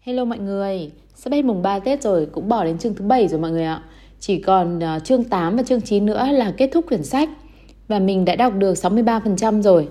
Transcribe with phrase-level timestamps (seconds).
[0.00, 3.28] Hello mọi người, sắp hết mùng 3 Tết rồi, cũng bỏ đến chương thứ 7
[3.28, 3.82] rồi mọi người ạ.
[4.20, 7.28] Chỉ còn uh, chương 8 và chương 9 nữa là kết thúc quyển sách
[7.88, 9.88] và mình đã đọc được 63% rồi.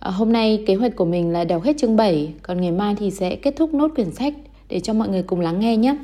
[0.00, 2.94] À, hôm nay kế hoạch của mình là đọc hết chương 7, còn ngày mai
[2.98, 4.34] thì sẽ kết thúc nốt quyển sách
[4.68, 5.96] để cho mọi người cùng lắng nghe nhé.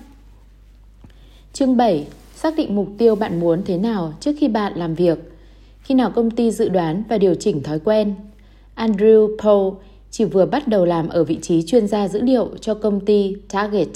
[1.52, 2.06] Chương 7.
[2.34, 5.18] Xác định mục tiêu bạn muốn thế nào trước khi bạn làm việc.
[5.82, 8.14] Khi nào công ty dự đoán và điều chỉnh thói quen.
[8.76, 9.74] Andrew Paul
[10.12, 13.36] chỉ vừa bắt đầu làm ở vị trí chuyên gia dữ liệu cho công ty
[13.48, 13.88] Target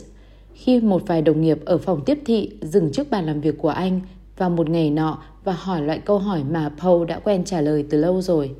[0.55, 3.69] khi một vài đồng nghiệp ở phòng tiếp thị dừng trước bàn làm việc của
[3.69, 4.01] anh
[4.37, 7.85] vào một ngày nọ và hỏi loại câu hỏi mà Paul đã quen trả lời
[7.91, 8.51] từ lâu rồi.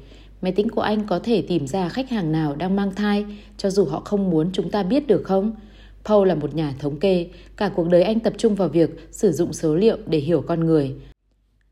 [0.43, 3.25] Máy tính của anh có thể tìm ra khách hàng nào đang mang thai
[3.57, 5.53] cho dù họ không muốn chúng ta biết được không?
[6.05, 9.33] Paul là một nhà thống kê, cả cuộc đời anh tập trung vào việc sử
[9.33, 10.95] dụng số liệu để hiểu con người.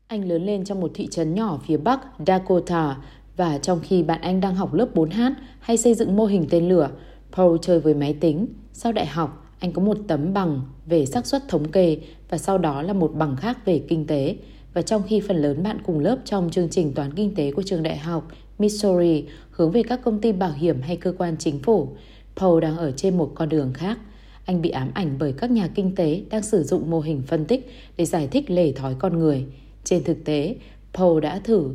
[0.07, 2.95] Anh lớn lên trong một thị trấn nhỏ phía bắc Dakota
[3.37, 6.69] và trong khi bạn anh đang học lớp 4H hay xây dựng mô hình tên
[6.69, 6.89] lửa,
[7.31, 8.47] Paul chơi với máy tính.
[8.73, 11.97] Sau đại học, anh có một tấm bằng về xác suất thống kê
[12.29, 14.35] và sau đó là một bằng khác về kinh tế.
[14.73, 17.63] Và trong khi phần lớn bạn cùng lớp trong chương trình toán kinh tế của
[17.63, 18.27] trường đại học
[18.59, 21.89] Missouri hướng về các công ty bảo hiểm hay cơ quan chính phủ,
[22.35, 23.99] Paul đang ở trên một con đường khác.
[24.45, 27.45] Anh bị ám ảnh bởi các nhà kinh tế đang sử dụng mô hình phân
[27.45, 29.45] tích để giải thích lề thói con người.
[29.83, 30.55] Trên thực tế,
[30.93, 31.69] Paul đã thử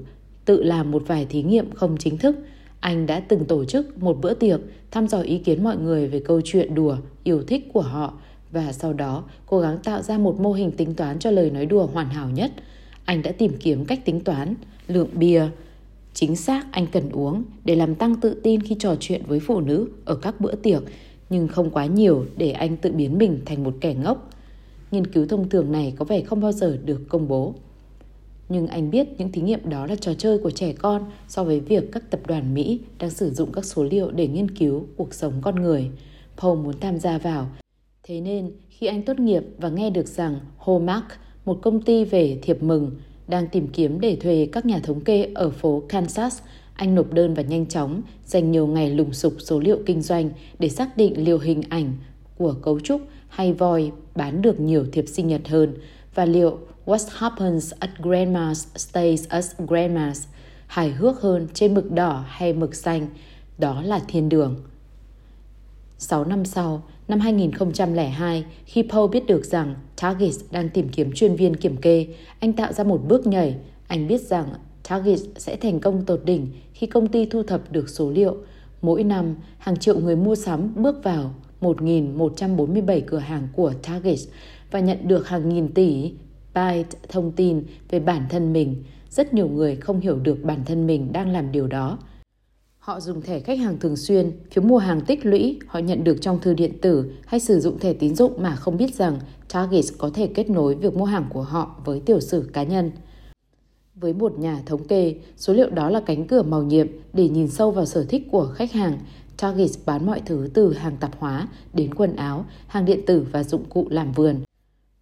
[0.44, 2.36] tự làm một vài thí nghiệm không chính thức.
[2.80, 4.60] Anh đã từng tổ chức một bữa tiệc
[4.91, 8.14] thăm dò ý kiến mọi người về câu chuyện đùa, yêu thích của họ
[8.52, 11.66] và sau đó cố gắng tạo ra một mô hình tính toán cho lời nói
[11.66, 12.52] đùa hoàn hảo nhất.
[13.05, 14.55] Anh đã tìm kiếm cách tính toán
[14.88, 15.48] lượng bia
[16.14, 19.60] chính xác anh cần uống để làm tăng tự tin khi trò chuyện với phụ
[19.60, 20.82] nữ ở các bữa tiệc,
[21.30, 24.30] nhưng không quá nhiều để anh tự biến mình thành một kẻ ngốc.
[24.91, 27.54] Nghiên cứu thông thường này có vẻ không bao giờ được công bố
[28.50, 31.60] nhưng anh biết những thí nghiệm đó là trò chơi của trẻ con so với
[31.60, 35.14] việc các tập đoàn Mỹ đang sử dụng các số liệu để nghiên cứu cuộc
[35.14, 35.90] sống con người.
[36.36, 37.48] Paul muốn tham gia vào.
[38.02, 41.04] Thế nên, khi anh tốt nghiệp và nghe được rằng Hallmark,
[41.44, 42.90] một công ty về thiệp mừng,
[43.28, 46.38] đang tìm kiếm để thuê các nhà thống kê ở phố Kansas,
[46.75, 50.30] anh nộp đơn và nhanh chóng dành nhiều ngày lùng sục số liệu kinh doanh
[50.58, 51.92] để xác định liệu hình ảnh
[52.38, 55.75] của cấu trúc hay voi bán được nhiều thiệp sinh nhật hơn
[56.14, 56.58] và liệu
[56.90, 60.26] What happens at grandma's stays at grandma's
[60.66, 63.06] hài hước hơn trên mực đỏ hay mực xanh,
[63.58, 64.56] đó là thiên đường.
[65.98, 71.36] 6 năm sau, năm 2002, khi Paul biết được rằng Target đang tìm kiếm chuyên
[71.36, 72.06] viên kiểm kê,
[72.40, 73.56] anh tạo ra một bước nhảy.
[73.86, 74.46] Anh biết rằng
[74.88, 78.36] Target sẽ thành công tột đỉnh khi công ty thu thập được số liệu.
[78.82, 84.18] Mỗi năm, hàng triệu người mua sắm bước vào 1.147 cửa hàng của Target
[84.70, 86.12] và nhận được hàng nghìn tỷ
[86.55, 88.84] byte thông tin về bản thân mình.
[89.11, 91.99] Rất nhiều người không hiểu được bản thân mình đang làm điều đó.
[92.78, 96.16] Họ dùng thẻ khách hàng thường xuyên, phiếu mua hàng tích lũy họ nhận được
[96.21, 99.19] trong thư điện tử hay sử dụng thẻ tín dụng mà không biết rằng
[99.53, 102.91] Target có thể kết nối việc mua hàng của họ với tiểu sử cá nhân.
[103.94, 107.49] Với một nhà thống kê, số liệu đó là cánh cửa màu nhiệm để nhìn
[107.49, 108.99] sâu vào sở thích của khách hàng.
[109.37, 113.44] Target bán mọi thứ từ hàng tạp hóa đến quần áo, hàng điện tử và
[113.44, 114.37] dụng cụ làm vườn.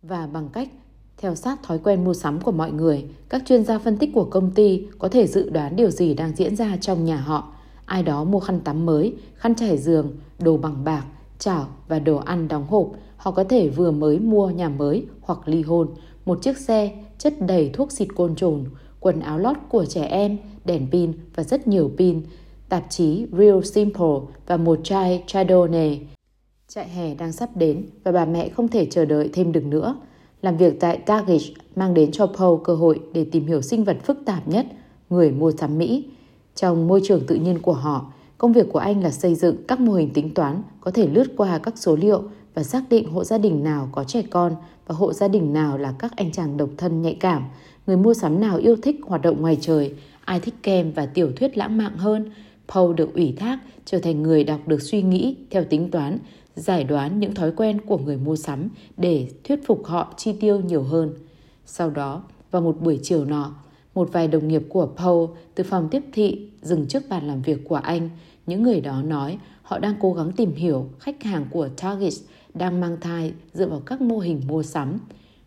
[0.03, 0.69] Và bằng cách
[1.19, 4.25] theo sát thói quen mua sắm của mọi người, các chuyên gia phân tích của
[4.25, 7.53] công ty có thể dự đoán điều gì đang diễn ra trong nhà họ.
[7.85, 11.05] Ai đó mua khăn tắm mới, khăn trải giường, đồ bằng bạc,
[11.39, 12.89] chảo và đồ ăn đóng hộp.
[13.17, 15.89] Họ có thể vừa mới mua nhà mới hoặc ly hôn,
[16.25, 18.65] một chiếc xe chất đầy thuốc xịt côn trùng,
[19.01, 22.23] quần áo lót của trẻ em, đèn pin và rất nhiều pin,
[22.69, 26.07] tạp chí Real Simple và một chai Chardonnay.
[26.69, 29.97] Trại hè đang sắp đến và bà mẹ không thể chờ đợi thêm được nữa.
[30.43, 31.41] Làm việc tại Target
[31.77, 34.67] mang đến cho Paul cơ hội để tìm hiểu sinh vật phức tạp nhất,
[35.11, 36.05] người mua sắm Mỹ.
[36.55, 39.81] Trong môi trường tự nhiên của họ, công việc của anh là xây dựng các
[39.81, 42.23] mô hình tính toán có thể lướt qua các số liệu
[42.55, 44.55] và xác định hộ gia đình nào có trẻ con
[44.87, 47.43] và hộ gia đình nào là các anh chàng độc thân nhạy cảm,
[47.87, 49.95] người mua sắm nào yêu thích hoạt động ngoài trời,
[50.25, 52.31] ai thích kem và tiểu thuyết lãng mạn hơn.
[52.69, 56.19] Paul được ủy thác trở thành người đọc được suy nghĩ theo tính toán
[56.59, 60.61] giải đoán những thói quen của người mua sắm để thuyết phục họ chi tiêu
[60.61, 61.15] nhiều hơn.
[61.67, 63.55] Sau đó, vào một buổi chiều nọ,
[63.95, 67.69] một vài đồng nghiệp của Paul từ phòng tiếp thị dừng trước bàn làm việc
[67.69, 68.11] của anh.
[68.47, 72.13] Những người đó nói họ đang cố gắng tìm hiểu khách hàng của Target
[72.55, 74.99] đang mang thai dựa vào các mô hình mua sắm.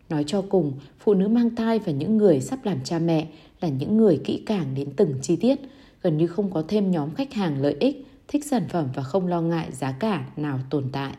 [0.08, 3.26] Nói cho cùng, phụ nữ mang thai và những người sắp làm cha mẹ
[3.60, 5.60] là những người kỹ càng đến từng chi tiết,
[6.02, 9.26] gần như không có thêm nhóm khách hàng lợi ích thích sản phẩm và không
[9.26, 11.12] lo ngại giá cả nào tồn tại.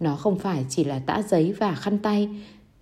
[0.00, 2.28] Nó không phải chỉ là tã giấy và khăn tay.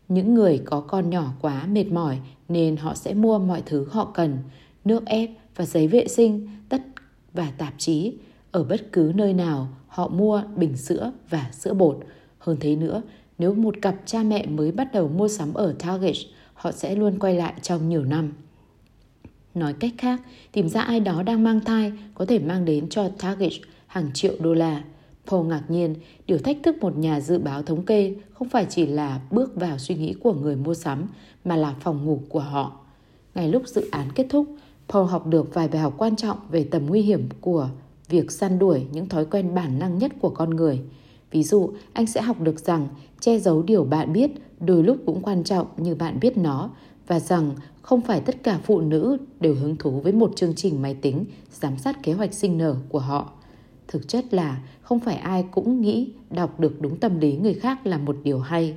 [0.08, 4.10] Những người có con nhỏ quá mệt mỏi nên họ sẽ mua mọi thứ họ
[4.14, 4.38] cần,
[4.84, 6.82] nước ép và giấy vệ sinh, tất
[7.32, 8.14] và tạp chí.
[8.50, 11.98] Ở bất cứ nơi nào, họ mua bình sữa và sữa bột.
[12.38, 13.02] Hơn thế nữa,
[13.38, 16.16] nếu một cặp cha mẹ mới bắt đầu mua sắm ở Target,
[16.54, 18.32] họ sẽ luôn quay lại trong nhiều năm.
[19.54, 20.20] Nói cách khác,
[20.52, 23.52] tìm ra ai đó đang mang thai có thể mang đến cho Target
[23.86, 24.84] hàng triệu đô la.
[25.26, 25.94] Paul ngạc nhiên,
[26.26, 29.78] điều thách thức một nhà dự báo thống kê không phải chỉ là bước vào
[29.78, 31.06] suy nghĩ của người mua sắm,
[31.44, 32.80] mà là phòng ngủ của họ.
[33.34, 34.46] Ngay lúc dự án kết thúc,
[34.88, 37.68] Paul học được vài bài học quan trọng về tầm nguy hiểm của
[38.08, 40.80] việc săn đuổi những thói quen bản năng nhất của con người.
[41.30, 42.88] Ví dụ, anh sẽ học được rằng
[43.20, 44.30] che giấu điều bạn biết
[44.60, 46.70] đôi lúc cũng quan trọng như bạn biết nó
[47.06, 50.82] và rằng không phải tất cả phụ nữ đều hứng thú với một chương trình
[50.82, 53.32] máy tính giám sát kế hoạch sinh nở của họ.
[53.88, 57.86] Thực chất là không phải ai cũng nghĩ đọc được đúng tâm lý người khác
[57.86, 58.76] là một điều hay.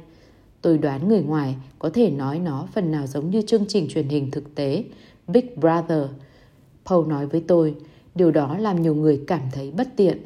[0.62, 4.08] Tôi đoán người ngoài có thể nói nó phần nào giống như chương trình truyền
[4.08, 4.84] hình thực tế
[5.28, 6.04] Big Brother.
[6.86, 7.76] Paul nói với tôi,
[8.16, 10.18] điều đó làm nhiều người cảm thấy bất tiện.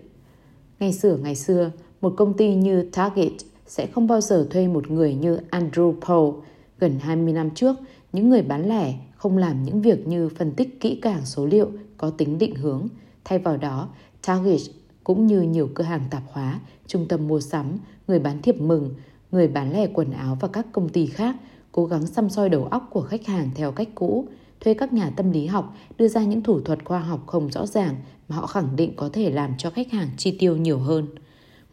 [0.80, 1.72] Ngày xưa ngày xưa,
[2.02, 3.32] một công ty như Target
[3.68, 6.36] sẽ không bao giờ thuê một người như Andrew Paul.
[6.80, 7.76] Gần 20 năm trước,
[8.18, 11.72] những người bán lẻ không làm những việc như phân tích kỹ càng số liệu
[11.98, 12.88] có tính định hướng.
[13.26, 13.90] Thay vào đó,
[14.28, 14.62] Target
[15.04, 17.78] cũng như nhiều cửa hàng tạp hóa, trung tâm mua sắm,
[18.08, 18.94] người bán thiệp mừng,
[19.32, 21.36] người bán lẻ quần áo và các công ty khác
[21.72, 24.28] cố gắng xăm soi đầu óc của khách hàng theo cách cũ,
[24.60, 27.66] thuê các nhà tâm lý học đưa ra những thủ thuật khoa học không rõ
[27.66, 27.96] ràng
[28.30, 31.08] mà họ khẳng định có thể làm cho khách hàng chi tiêu nhiều hơn.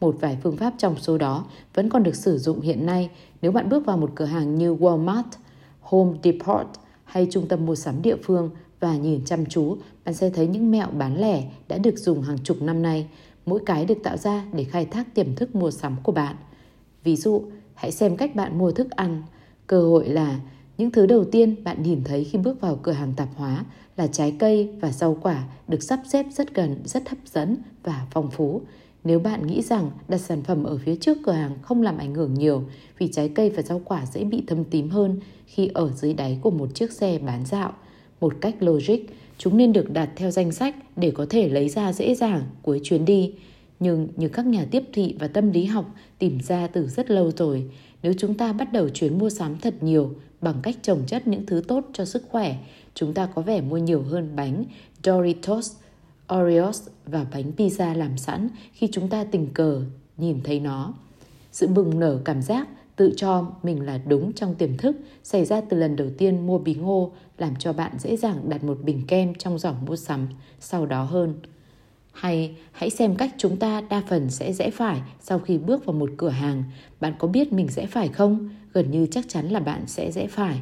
[0.00, 1.44] Một vài phương pháp trong số đó
[1.74, 3.10] vẫn còn được sử dụng hiện nay
[3.42, 5.22] nếu bạn bước vào một cửa hàng như Walmart,
[5.84, 6.66] Home Depot
[7.04, 8.50] hay trung tâm mua sắm địa phương
[8.80, 12.38] và nhìn chăm chú, bạn sẽ thấy những mẹo bán lẻ đã được dùng hàng
[12.38, 13.06] chục năm nay.
[13.46, 16.36] Mỗi cái được tạo ra để khai thác tiềm thức mua sắm của bạn.
[17.04, 17.42] Ví dụ,
[17.74, 19.22] hãy xem cách bạn mua thức ăn.
[19.66, 20.40] Cơ hội là
[20.78, 23.64] những thứ đầu tiên bạn nhìn thấy khi bước vào cửa hàng tạp hóa
[23.96, 28.06] là trái cây và rau quả được sắp xếp rất gần, rất hấp dẫn và
[28.10, 28.60] phong phú.
[29.04, 32.14] Nếu bạn nghĩ rằng đặt sản phẩm ở phía trước cửa hàng không làm ảnh
[32.14, 32.64] hưởng nhiều
[32.98, 36.38] vì trái cây và rau quả dễ bị thâm tím hơn khi ở dưới đáy
[36.42, 37.72] của một chiếc xe bán dạo,
[38.20, 38.98] một cách logic,
[39.38, 42.80] chúng nên được đặt theo danh sách để có thể lấy ra dễ dàng cuối
[42.82, 43.34] chuyến đi.
[43.80, 47.30] Nhưng như các nhà tiếp thị và tâm lý học tìm ra từ rất lâu
[47.36, 47.70] rồi,
[48.02, 51.46] nếu chúng ta bắt đầu chuyến mua sắm thật nhiều bằng cách trồng chất những
[51.46, 52.56] thứ tốt cho sức khỏe,
[52.94, 54.64] chúng ta có vẻ mua nhiều hơn bánh
[55.04, 55.72] Doritos,
[56.34, 59.82] Oreos và bánh pizza làm sẵn khi chúng ta tình cờ
[60.16, 60.94] nhìn thấy nó.
[61.52, 65.60] Sự bừng nở cảm giác tự cho mình là đúng trong tiềm thức xảy ra
[65.60, 69.06] từ lần đầu tiên mua bí ngô làm cho bạn dễ dàng đặt một bình
[69.06, 70.28] kem trong giỏ mua sắm,
[70.60, 71.34] sau đó hơn.
[72.12, 75.94] Hay hãy xem cách chúng ta đa phần sẽ rẽ phải sau khi bước vào
[75.94, 76.64] một cửa hàng.
[77.00, 78.50] Bạn có biết mình rẽ phải không?
[78.72, 80.60] Gần như chắc chắn là bạn sẽ rẽ phải.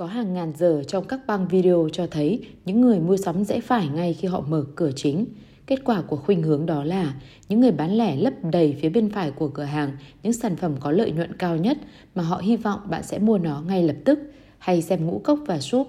[0.00, 3.60] Có hàng ngàn giờ trong các băng video cho thấy những người mua sắm dễ
[3.60, 5.26] phải ngay khi họ mở cửa chính.
[5.66, 7.14] Kết quả của khuynh hướng đó là
[7.48, 9.90] những người bán lẻ lấp đầy phía bên phải của cửa hàng
[10.22, 11.78] những sản phẩm có lợi nhuận cao nhất
[12.14, 14.18] mà họ hy vọng bạn sẽ mua nó ngay lập tức
[14.58, 15.88] hay xem ngũ cốc và súp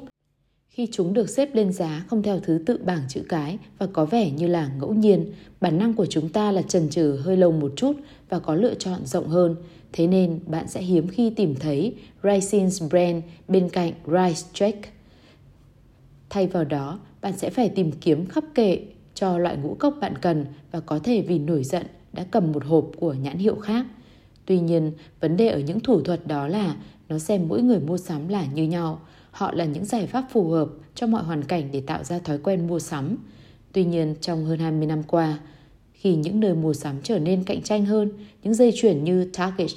[0.71, 4.05] khi chúng được xếp lên giá không theo thứ tự bảng chữ cái và có
[4.05, 5.31] vẻ như là ngẫu nhiên,
[5.61, 7.95] bản năng của chúng ta là chần chừ hơi lâu một chút
[8.29, 9.55] và có lựa chọn rộng hơn.
[9.93, 14.93] Thế nên bạn sẽ hiếm khi tìm thấy Raisins Brand bên cạnh Rice Check.
[16.29, 18.79] Thay vào đó, bạn sẽ phải tìm kiếm khắp kệ
[19.13, 22.65] cho loại ngũ cốc bạn cần và có thể vì nổi giận đã cầm một
[22.65, 23.85] hộp của nhãn hiệu khác.
[24.45, 26.75] Tuy nhiên, vấn đề ở những thủ thuật đó là
[27.09, 29.01] nó xem mỗi người mua sắm là như nhau.
[29.31, 32.37] Họ là những giải pháp phù hợp cho mọi hoàn cảnh để tạo ra thói
[32.37, 33.17] quen mua sắm.
[33.73, 35.39] Tuy nhiên, trong hơn 20 năm qua,
[36.01, 38.11] khi những nơi mua sắm trở nên cạnh tranh hơn,
[38.43, 39.69] những dây chuyển như Target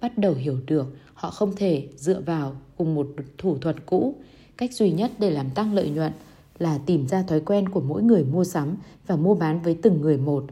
[0.00, 3.06] bắt đầu hiểu được họ không thể dựa vào cùng một
[3.38, 4.14] thủ thuật cũ.
[4.56, 6.12] Cách duy nhất để làm tăng lợi nhuận
[6.58, 10.00] là tìm ra thói quen của mỗi người mua sắm và mua bán với từng
[10.00, 10.44] người một,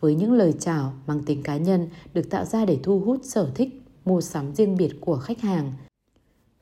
[0.00, 3.50] với những lời chào mang tính cá nhân được tạo ra để thu hút sở
[3.54, 5.72] thích mua sắm riêng biệt của khách hàng.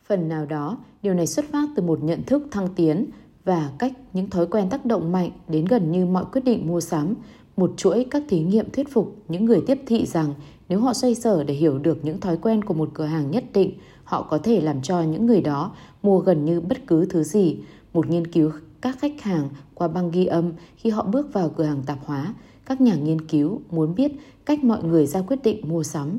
[0.07, 3.07] Phần nào đó, điều này xuất phát từ một nhận thức thăng tiến
[3.45, 6.81] và cách những thói quen tác động mạnh đến gần như mọi quyết định mua
[6.81, 7.15] sắm,
[7.59, 10.35] một chuỗi các thí nghiệm thuyết phục những người tiếp thị rằng
[10.69, 13.45] nếu họ xoay sở để hiểu được những thói quen của một cửa hàng nhất
[13.53, 13.73] định,
[14.05, 15.73] họ có thể làm cho những người đó
[16.03, 17.57] mua gần như bất cứ thứ gì.
[17.93, 18.51] Một nghiên cứu
[18.81, 22.35] các khách hàng qua băng ghi âm khi họ bước vào cửa hàng tạp hóa,
[22.67, 24.13] các nhà nghiên cứu muốn biết
[24.47, 26.19] cách mọi người ra quyết định mua sắm.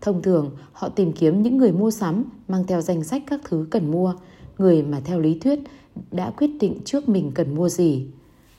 [0.00, 3.66] Thông thường, họ tìm kiếm những người mua sắm mang theo danh sách các thứ
[3.70, 4.14] cần mua,
[4.58, 5.60] người mà theo lý thuyết
[6.10, 8.06] đã quyết định trước mình cần mua gì.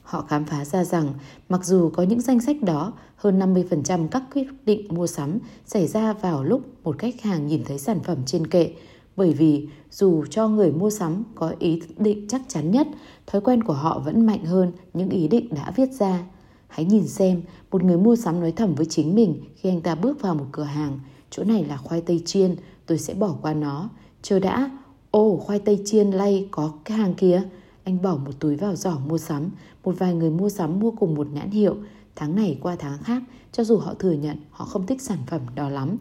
[0.05, 1.13] Họ khám phá ra rằng
[1.49, 5.87] mặc dù có những danh sách đó, hơn 50% các quyết định mua sắm xảy
[5.87, 8.71] ra vào lúc một khách hàng nhìn thấy sản phẩm trên kệ,
[9.15, 12.87] bởi vì dù cho người mua sắm có ý định chắc chắn nhất,
[13.27, 16.19] thói quen của họ vẫn mạnh hơn những ý định đã viết ra.
[16.67, 19.95] Hãy nhìn xem, một người mua sắm nói thầm với chính mình khi anh ta
[19.95, 20.99] bước vào một cửa hàng.
[21.29, 23.89] Chỗ này là khoai tây chiên, tôi sẽ bỏ qua nó.
[24.21, 24.71] Chờ đã,
[25.11, 27.41] ồ khoai tây chiên lay có cái hàng kia.
[27.85, 29.49] Anh bỏ một túi vào giỏ mua sắm,
[29.83, 31.75] một vài người mua sắm mua cùng một nhãn hiệu.
[32.15, 35.41] Tháng này qua tháng khác, cho dù họ thừa nhận họ không thích sản phẩm
[35.55, 35.97] đó lắm.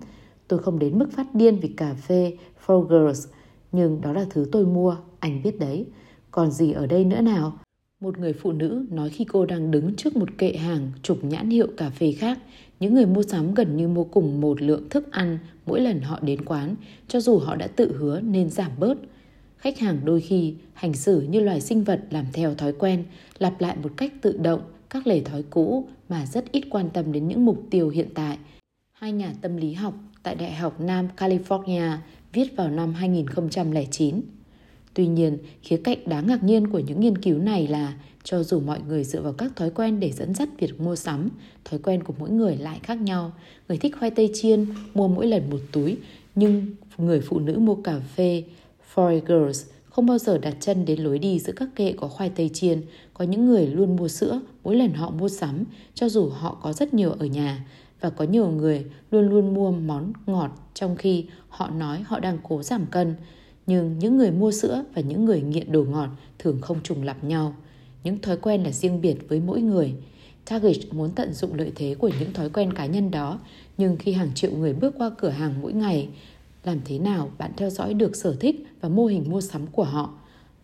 [0.49, 2.37] Tôi không đến mức phát điên vì cà phê
[2.67, 3.29] Frogers,
[3.73, 5.87] nhưng đó là thứ tôi mua, anh biết đấy.
[6.31, 7.59] Còn gì ở đây nữa nào?
[8.01, 11.51] Một người phụ nữ nói khi cô đang đứng trước một kệ hàng chục nhãn
[11.51, 12.39] hiệu cà phê khác,
[12.81, 16.19] những người mua sắm gần như mua cùng một lượng thức ăn mỗi lần họ
[16.23, 16.75] đến quán,
[17.09, 18.99] cho dù họ đã tự hứa nên giảm bớt.
[19.65, 23.05] Khách hàng đôi khi hành xử như loài sinh vật làm theo thói quen,
[23.39, 27.13] lặp lại một cách tự động các lề thói cũ mà rất ít quan tâm
[27.13, 28.39] đến những mục tiêu hiện tại.
[28.93, 31.97] Hai nhà tâm lý học tại Đại học Nam California
[32.33, 34.21] viết vào năm 2009.
[34.95, 37.95] Tuy nhiên, khía cạnh đáng ngạc nhiên của những nghiên cứu này là
[38.25, 41.29] cho dù mọi người dựa vào các thói quen để dẫn dắt việc mua sắm,
[41.65, 43.33] thói quen của mỗi người lại khác nhau.
[43.69, 45.97] Người thích khoai tây chiên mua mỗi lần một túi,
[46.35, 46.67] nhưng
[46.99, 48.45] người phụ nữ mua cà phê
[48.95, 52.51] Foragers không bao giờ đặt chân đến lối đi giữa các kệ có khoai tây
[52.55, 52.83] chiên.
[53.15, 56.73] Có những người luôn mua sữa mỗi lần họ mua sắm, cho dù họ có
[56.73, 57.67] rất nhiều ở nhà.
[58.01, 62.39] Và có nhiều người luôn luôn mua món ngọt trong khi họ nói họ đang
[62.43, 63.15] cố giảm cân.
[63.67, 66.09] Nhưng những người mua sữa và những người nghiện đồ ngọt
[66.39, 67.55] thường không trùng lặp nhau.
[68.05, 69.95] Những thói quen là riêng biệt với mỗi người.
[70.45, 73.41] Target muốn tận dụng lợi thế của những thói quen cá nhân đó,
[73.79, 76.09] nhưng khi hàng triệu người bước qua cửa hàng mỗi ngày,
[76.65, 79.85] làm thế nào bạn theo dõi được sở thích và mô hình mua sắm của
[79.85, 80.15] họ?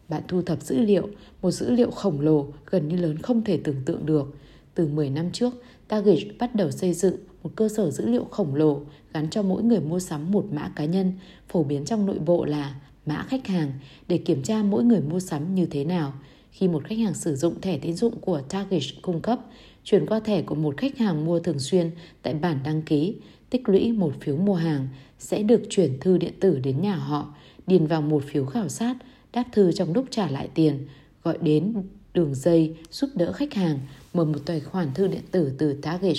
[0.08, 1.08] Bạn thu thập dữ liệu,
[1.42, 4.34] một dữ liệu khổng lồ gần như lớn không thể tưởng tượng được.
[4.74, 5.54] Từ 10 năm trước,
[5.88, 8.80] Target bắt đầu xây dựng một cơ sở dữ liệu khổng lồ
[9.12, 11.12] gắn cho mỗi người mua sắm một mã cá nhân,
[11.48, 12.74] phổ biến trong nội bộ là
[13.06, 13.72] mã khách hàng
[14.08, 16.12] để kiểm tra mỗi người mua sắm như thế nào.
[16.50, 19.40] Khi một khách hàng sử dụng thẻ tín dụng của Target cung cấp,
[19.84, 21.90] chuyển qua thẻ của một khách hàng mua thường xuyên
[22.22, 23.14] tại bản đăng ký,
[23.50, 24.88] tích lũy một phiếu mua hàng
[25.18, 27.34] sẽ được chuyển thư điện tử đến nhà họ,
[27.66, 28.96] điền vào một phiếu khảo sát,
[29.32, 30.86] đáp thư trong lúc trả lại tiền,
[31.24, 31.74] gọi đến
[32.14, 33.78] đường dây giúp đỡ khách hàng,
[34.14, 36.16] mở một tài khoản thư điện tử từ Target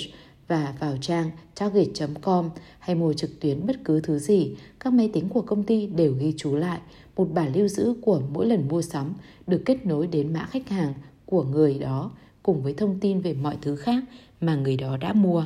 [0.48, 5.28] và vào trang target.com hay mua trực tuyến bất cứ thứ gì, các máy tính
[5.28, 6.80] của công ty đều ghi chú lại
[7.16, 9.14] một bản lưu giữ của mỗi lần mua sắm
[9.46, 10.94] được kết nối đến mã khách hàng
[11.26, 12.10] của người đó
[12.42, 14.04] cùng với thông tin về mọi thứ khác
[14.40, 15.44] mà người đó đã mua.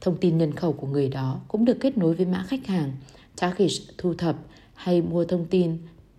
[0.00, 2.92] Thông tin nhân khẩu của người đó cũng được kết nối với mã khách hàng.
[3.40, 4.36] Target thu thập
[4.74, 5.78] hay mua thông tin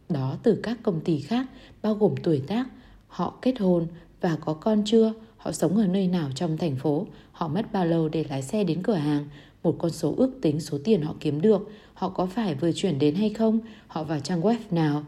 [0.10, 1.46] đó từ các công ty khác
[1.82, 2.68] bao gồm tuổi tác,
[3.08, 3.88] họ kết hôn
[4.22, 7.86] và có con chưa, họ sống ở nơi nào trong thành phố, họ mất bao
[7.86, 9.26] lâu để lái xe đến cửa hàng,
[9.64, 13.00] một con số ước tính số tiền họ kiếm được, họ có phải vừa chuyển
[13.00, 15.04] đến hay không, họ vào trang web nào,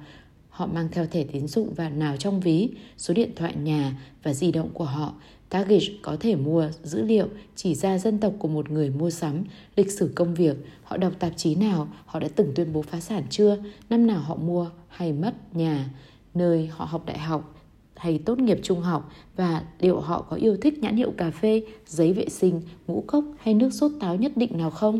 [0.49, 4.33] họ mang theo thẻ tín dụng và nào trong ví, số điện thoại nhà và
[4.33, 5.13] di động của họ.
[5.51, 9.43] Target có thể mua dữ liệu chỉ ra dân tộc của một người mua sắm,
[9.75, 12.99] lịch sử công việc, họ đọc tạp chí nào, họ đã từng tuyên bố phá
[12.99, 13.57] sản chưa,
[13.89, 15.89] năm nào họ mua hay mất nhà,
[16.33, 17.55] nơi họ học đại học,
[17.95, 21.63] hay tốt nghiệp trung học và liệu họ có yêu thích nhãn hiệu cà phê,
[21.87, 24.99] giấy vệ sinh, ngũ cốc hay nước sốt táo nhất định nào không?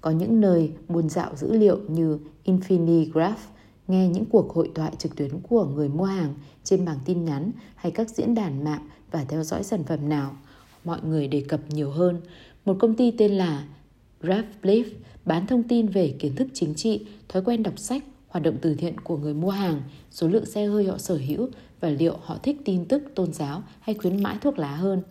[0.00, 3.36] Có những nơi buôn dạo dữ liệu như Infinigraph,
[3.88, 7.52] nghe những cuộc hội thoại trực tuyến của người mua hàng trên bảng tin nhắn
[7.74, 10.36] hay các diễn đàn mạng và theo dõi sản phẩm nào
[10.84, 12.20] mọi người đề cập nhiều hơn.
[12.64, 13.64] Một công ty tên là
[14.22, 14.84] Rapleaf
[15.24, 18.74] bán thông tin về kiến thức chính trị, thói quen đọc sách, hoạt động từ
[18.74, 21.48] thiện của người mua hàng, số lượng xe hơi họ sở hữu
[21.80, 25.02] và liệu họ thích tin tức tôn giáo hay khuyến mãi thuốc lá hơn.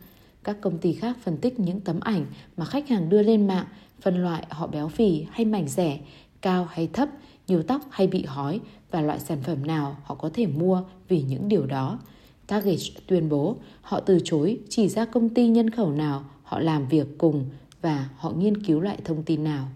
[0.44, 2.26] Các công ty khác phân tích những tấm ảnh
[2.58, 3.66] mà khách hàng đưa lên mạng,
[4.02, 6.00] phân loại họ béo phì hay mảnh rẻ,
[6.42, 7.10] cao hay thấp,
[7.48, 8.60] nhiều tóc hay bị hói
[8.92, 12.00] và loại sản phẩm nào họ có thể mua vì những điều đó.
[12.48, 16.88] Target tuyên bố họ từ chối chỉ ra công ty nhân khẩu nào họ làm
[16.88, 17.46] việc cùng
[17.82, 19.68] và họ nghiên cứu lại thông tin nào.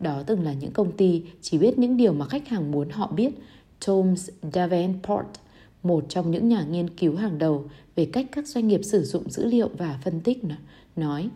[0.00, 3.06] Đó từng là những công ty chỉ biết những điều mà khách hàng muốn họ
[3.06, 3.30] biết.
[3.80, 5.26] Thomas Davenport,
[5.82, 7.64] một trong những nhà nghiên cứu hàng đầu
[7.96, 10.42] về cách các doanh nghiệp sử dụng dữ liệu và phân tích,
[10.96, 11.28] nói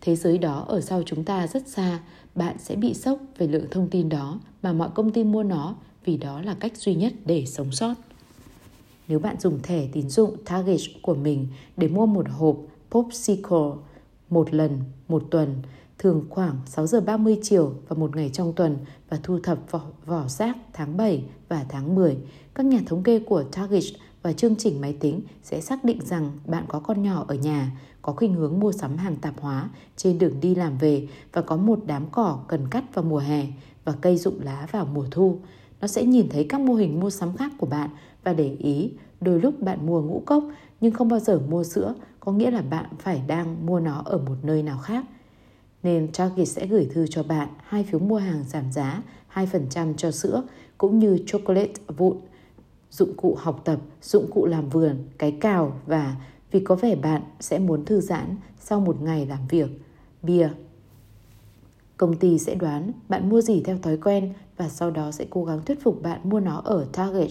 [0.00, 2.00] thế giới đó ở sau chúng ta rất xa,
[2.34, 5.76] bạn sẽ bị sốc về lượng thông tin đó mà mọi công ty mua nó
[6.04, 7.94] vì đó là cách duy nhất để sống sót.
[9.08, 12.56] Nếu bạn dùng thẻ tín dụng Target của mình để mua một hộp
[12.90, 13.68] Popsicle
[14.30, 15.62] một lần một tuần,
[15.98, 18.76] thường khoảng 6 giờ 30 chiều và một ngày trong tuần
[19.08, 22.16] và thu thập vỏ, vỏ rác tháng 7 và tháng 10.
[22.54, 23.84] Các nhà thống kê của Target
[24.22, 27.70] và chương trình máy tính sẽ xác định rằng bạn có con nhỏ ở nhà,
[28.02, 31.56] có khuynh hướng mua sắm hàng tạp hóa trên đường đi làm về và có
[31.56, 33.46] một đám cỏ cần cắt vào mùa hè
[33.84, 35.38] và cây rụng lá vào mùa thu.
[35.80, 37.90] Nó sẽ nhìn thấy các mô hình mua sắm khác của bạn
[38.24, 40.44] và để ý đôi lúc bạn mua ngũ cốc
[40.80, 44.18] nhưng không bao giờ mua sữa, có nghĩa là bạn phải đang mua nó ở
[44.18, 45.04] một nơi nào khác.
[45.82, 49.02] Nên Target sẽ gửi thư cho bạn hai phiếu mua hàng giảm giá
[49.34, 50.42] 2% cho sữa
[50.78, 52.16] cũng như chocolate vụn,
[52.90, 56.16] dụng cụ học tập, dụng cụ làm vườn, cái cào và
[56.50, 59.68] vì có vẻ bạn sẽ muốn thư giãn sau một ngày làm việc,
[60.22, 60.48] bia.
[61.96, 65.44] Công ty sẽ đoán bạn mua gì theo thói quen và sau đó sẽ cố
[65.44, 67.30] gắng thuyết phục bạn mua nó ở Target.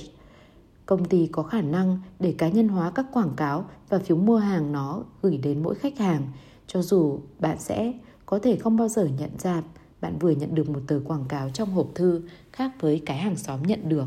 [0.85, 4.37] Công ty có khả năng để cá nhân hóa các quảng cáo và phiếu mua
[4.37, 6.27] hàng nó gửi đến mỗi khách hàng,
[6.67, 7.93] cho dù bạn sẽ
[8.25, 9.63] có thể không bao giờ nhận ra
[10.01, 12.21] bạn vừa nhận được một tờ quảng cáo trong hộp thư
[12.51, 14.05] khác với cái hàng xóm nhận được.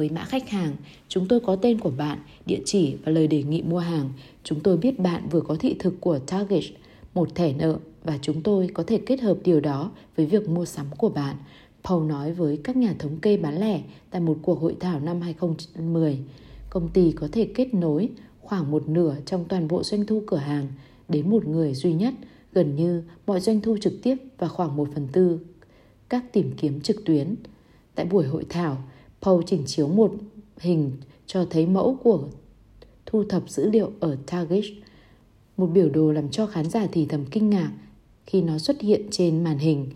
[0.00, 0.76] Với mã khách hàng,
[1.08, 4.10] chúng tôi có tên của bạn, địa chỉ và lời đề nghị mua hàng.
[4.44, 6.64] Chúng tôi biết bạn vừa có thị thực của Target,
[7.14, 10.64] một thẻ nợ và chúng tôi có thể kết hợp điều đó với việc mua
[10.64, 11.36] sắm của bạn.
[11.84, 13.80] Paul nói với các nhà thống kê bán lẻ
[14.10, 16.18] tại một cuộc hội thảo năm 2010.
[16.70, 18.08] Công ty có thể kết nối
[18.40, 20.66] khoảng một nửa trong toàn bộ doanh thu cửa hàng
[21.08, 22.14] đến một người duy nhất,
[22.52, 25.38] gần như mọi doanh thu trực tiếp và khoảng một phần tư
[26.08, 27.34] các tìm kiếm trực tuyến.
[27.94, 28.76] Tại buổi hội thảo,
[29.22, 30.12] Paul chỉnh chiếu một
[30.58, 30.92] hình
[31.26, 32.24] cho thấy mẫu của
[33.06, 34.64] thu thập dữ liệu ở Target.
[35.56, 37.72] Một biểu đồ làm cho khán giả thì thầm kinh ngạc
[38.26, 39.86] khi nó xuất hiện trên màn hình.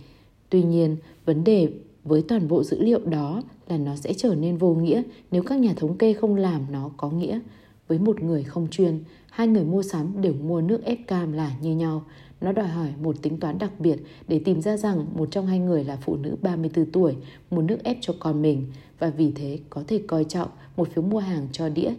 [0.51, 1.69] Tuy nhiên, vấn đề
[2.05, 5.59] với toàn bộ dữ liệu đó là nó sẽ trở nên vô nghĩa nếu các
[5.59, 7.41] nhà thống kê không làm nó có nghĩa.
[7.89, 11.53] Với một người không chuyên, hai người mua sắm đều mua nước ép cam là
[11.63, 12.05] như nhau.
[12.45, 13.97] Nó đòi hỏi một tính toán đặc biệt
[14.29, 17.17] để tìm ra rằng một trong hai người là phụ nữ 34 tuổi
[17.51, 18.67] muốn nước ép cho con mình
[18.99, 21.91] và vì thế có thể coi trọng một phiếu mua hàng cho đĩa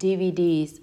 [0.00, 0.76] DVDs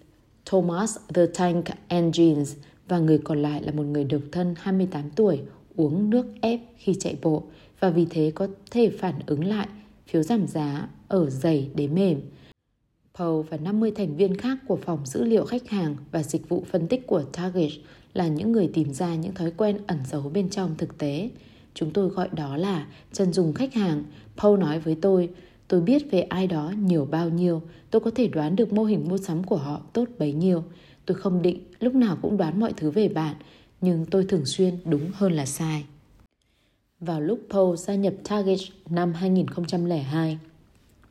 [0.45, 2.55] Thomas, the Tank Engines
[2.87, 5.39] và người còn lại là một người độc thân 28 tuổi,
[5.75, 7.43] uống nước ép khi chạy bộ
[7.79, 9.67] và vì thế có thể phản ứng lại
[10.07, 12.21] phiếu giảm giá ở dày đế mềm.
[13.17, 16.63] Paul và 50 thành viên khác của phòng dữ liệu khách hàng và dịch vụ
[16.71, 17.71] phân tích của Target
[18.13, 21.29] là những người tìm ra những thói quen ẩn giấu bên trong thực tế.
[21.73, 24.03] Chúng tôi gọi đó là chân dùng khách hàng.
[24.37, 25.29] Paul nói với tôi,
[25.67, 29.07] tôi biết về ai đó nhiều bao nhiêu, tôi có thể đoán được mô hình
[29.09, 30.63] mua sắm của họ tốt bấy nhiêu.
[31.05, 33.35] Tôi không định lúc nào cũng đoán mọi thứ về bạn,
[33.81, 35.85] nhưng tôi thường xuyên đúng hơn là sai.
[36.99, 40.37] Vào lúc Paul gia nhập Target năm 2002,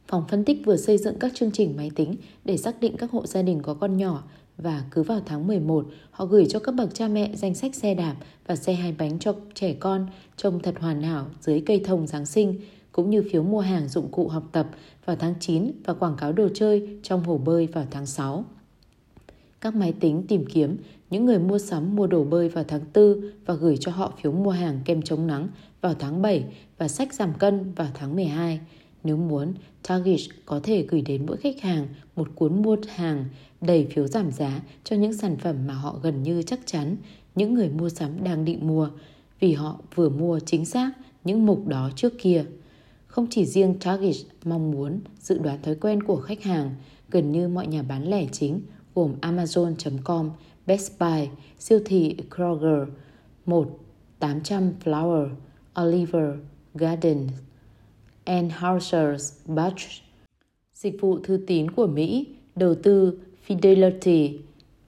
[0.07, 3.11] phòng phân tích vừa xây dựng các chương trình máy tính để xác định các
[3.11, 4.25] hộ gia đình có con nhỏ
[4.63, 7.95] và cứ vào tháng 11, họ gửi cho các bậc cha mẹ danh sách xe
[7.95, 8.15] đạp
[8.47, 12.27] và xe hai bánh cho trẻ con trông thật hoàn hảo dưới cây thông Giáng
[12.27, 12.61] sinh,
[12.93, 14.67] cũng như phiếu mua hàng dụng cụ học tập
[15.05, 18.45] vào tháng 9 và quảng cáo đồ chơi trong hồ bơi vào tháng 6.
[19.61, 20.77] Các máy tính tìm kiếm
[21.11, 24.33] những người mua sắm mua đồ bơi vào tháng 4 và gửi cho họ phiếu
[24.33, 25.49] mua hàng kem chống nắng
[25.81, 26.45] vào tháng 7
[26.79, 28.61] và sách giảm cân vào tháng 12.
[29.05, 29.55] Nếu muốn,
[29.89, 33.25] Target có thể gửi đến mỗi khách hàng một cuốn mua hàng
[33.61, 36.97] đầy phiếu giảm giá cho những sản phẩm mà họ gần như chắc chắn
[37.35, 38.91] những người mua sắm đang định mua
[39.41, 40.93] vì họ vừa mua chính xác
[41.25, 42.45] những mục đó trước kia.
[43.07, 46.75] Không chỉ riêng Target mong muốn dự đoán thói quen của khách hàng,
[47.11, 48.61] gần như mọi nhà bán lẻ chính
[48.95, 50.31] gồm Amazon.com,
[50.67, 52.89] Best Buy, siêu thị Kroger,
[53.47, 53.79] 1,
[54.19, 55.29] 800 Flower,
[55.83, 56.35] Oliver
[56.75, 57.27] Garden,
[58.25, 59.83] Enhancers Batch,
[60.75, 64.39] dịch vụ thư tín của Mỹ, đầu tư Fidelity,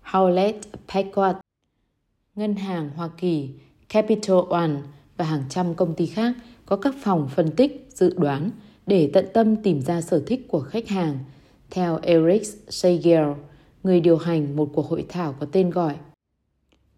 [0.04, 0.52] Hewlett
[0.88, 1.38] Packard,
[2.34, 3.48] Ngân hàng Hoa Kỳ,
[3.88, 4.76] Capital One
[5.16, 6.34] và hàng trăm công ty khác
[6.66, 8.50] có các phòng phân tích, dự đoán
[8.86, 11.18] để tận tâm tìm ra sở thích của khách hàng.
[11.70, 13.28] Theo Eric Seigel,
[13.82, 15.96] người điều hành một cuộc hội thảo có tên gọi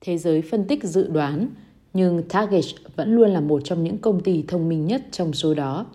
[0.00, 1.48] Thế giới phân tích dự đoán,
[1.92, 2.64] nhưng Target
[2.96, 5.86] vẫn luôn là một trong những công ty thông minh nhất trong số đó.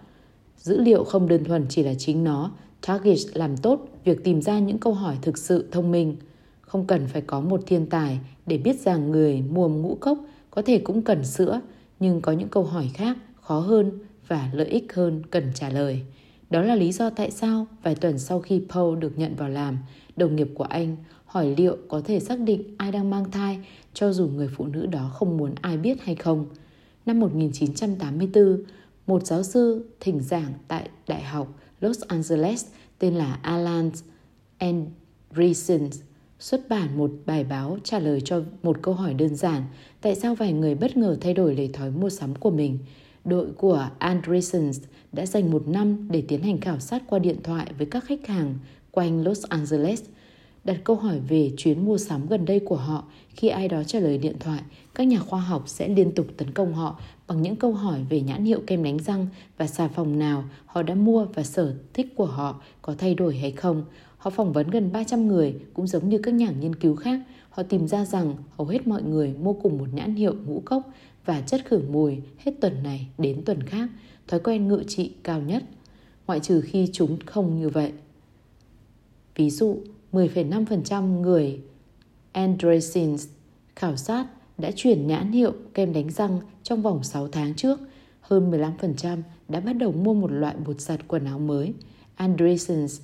[0.62, 2.52] Dữ liệu không đơn thuần chỉ là chính nó,
[2.88, 6.16] Target làm tốt việc tìm ra những câu hỏi thực sự thông minh.
[6.62, 10.18] Không cần phải có một thiên tài để biết rằng người mua ngũ cốc
[10.52, 11.62] có thể cũng cần sữa,
[12.00, 13.92] nhưng có những câu hỏi khác khó hơn
[14.28, 16.02] và lợi ích hơn cần trả lời.
[16.50, 19.78] Đó là lý do tại sao vài tuần sau khi Paul được nhận vào làm,
[20.16, 20.96] đồng nghiệp của anh
[21.26, 23.60] hỏi liệu có thể xác định ai đang mang thai
[23.94, 26.46] cho dù người phụ nữ đó không muốn ai biết hay không.
[27.06, 28.58] Năm 1984,
[29.08, 32.66] một giáo sư thỉnh giảng tại Đại học Los Angeles
[33.00, 33.92] tên là Alan
[34.58, 35.90] Andreessen
[36.40, 39.64] xuất bản một bài báo trả lời cho một câu hỏi đơn giản,
[40.02, 42.80] tại sao vài người bất ngờ thay đổi lề thói mua sắm của mình.
[43.26, 44.72] Đội của Andreessen
[45.12, 48.28] đã dành một năm để tiến hành khảo sát qua điện thoại với các khách
[48.28, 48.56] hàng
[48.92, 50.04] quanh Los Angeles–
[50.64, 53.04] đặt câu hỏi về chuyến mua sắm gần đây của họ.
[53.30, 54.62] Khi ai đó trả lời điện thoại,
[54.96, 58.22] các nhà khoa học sẽ liên tục tấn công họ bằng những câu hỏi về
[58.22, 62.14] nhãn hiệu kem đánh răng và xà phòng nào họ đã mua và sở thích
[62.16, 63.84] của họ có thay đổi hay không.
[64.18, 67.20] Họ phỏng vấn gần 300 người, cũng giống như các nhà nghiên cứu khác.
[67.50, 70.90] họ tìm ra rằng hầu hết mọi người mua cùng một nhãn hiệu ngũ cốc
[71.26, 73.90] và chất khử mùi hết tuần này đến tuần khác,
[74.28, 75.64] thói quen ngự trị cao nhất,
[76.28, 77.92] ngoại trừ khi chúng không như vậy.
[79.36, 79.78] Ví dụ,
[80.12, 81.60] 10,5% người
[82.32, 83.28] Andresins
[83.76, 84.26] khảo sát
[84.58, 87.80] đã chuyển nhãn hiệu kem đánh răng trong vòng 6 tháng trước.
[88.22, 91.74] Hơn 15% đã bắt đầu mua một loại bột giặt quần áo mới.
[92.16, 93.02] Andresins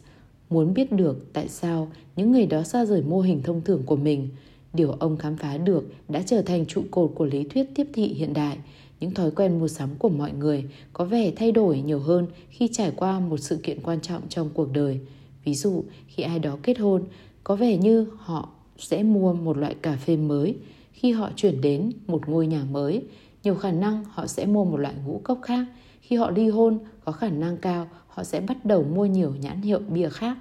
[0.50, 3.96] muốn biết được tại sao những người đó xa rời mô hình thông thường của
[3.96, 4.30] mình.
[4.74, 8.08] Điều ông khám phá được đã trở thành trụ cột của lý thuyết tiếp thị
[8.08, 8.58] hiện đại.
[9.00, 12.70] Những thói quen mua sắm của mọi người có vẻ thay đổi nhiều hơn khi
[12.72, 15.00] trải qua một sự kiện quan trọng trong cuộc đời.
[15.48, 17.04] Ví dụ, khi ai đó kết hôn,
[17.44, 20.56] có vẻ như họ sẽ mua một loại cà phê mới.
[20.92, 23.04] Khi họ chuyển đến một ngôi nhà mới,
[23.44, 25.66] nhiều khả năng họ sẽ mua một loại ngũ cốc khác.
[26.02, 29.62] Khi họ ly hôn, có khả năng cao họ sẽ bắt đầu mua nhiều nhãn
[29.62, 30.38] hiệu bia khác.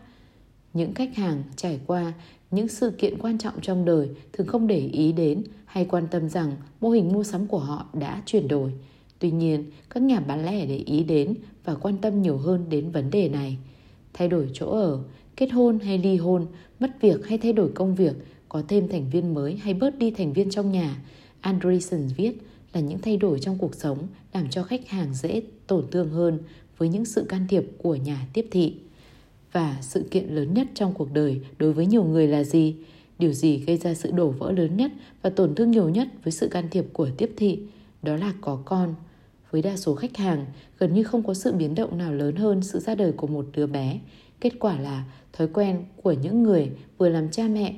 [0.74, 2.12] Những khách hàng trải qua
[2.50, 6.28] những sự kiện quan trọng trong đời thường không để ý đến hay quan tâm
[6.28, 8.72] rằng mô hình mua sắm của họ đã chuyển đổi.
[9.18, 12.90] Tuy nhiên, các nhà bán lẻ để ý đến và quan tâm nhiều hơn đến
[12.90, 13.58] vấn đề này.
[14.16, 14.98] Thay đổi chỗ ở,
[15.36, 16.46] kết hôn hay ly hôn,
[16.80, 18.16] mất việc hay thay đổi công việc,
[18.48, 21.02] có thêm thành viên mới hay bớt đi thành viên trong nhà.
[21.40, 22.32] Andreessen viết
[22.72, 23.98] là những thay đổi trong cuộc sống
[24.32, 26.38] làm cho khách hàng dễ tổn thương hơn
[26.78, 28.74] với những sự can thiệp của nhà tiếp thị.
[29.52, 32.74] Và sự kiện lớn nhất trong cuộc đời đối với nhiều người là gì?
[33.18, 36.32] Điều gì gây ra sự đổ vỡ lớn nhất và tổn thương nhiều nhất với
[36.32, 37.58] sự can thiệp của tiếp thị?
[38.02, 38.94] Đó là có con.
[39.50, 40.46] Với đa số khách hàng,
[40.78, 43.46] gần như không có sự biến động nào lớn hơn sự ra đời của một
[43.52, 44.00] đứa bé.
[44.40, 47.74] Kết quả là thói quen của những người vừa làm cha mẹ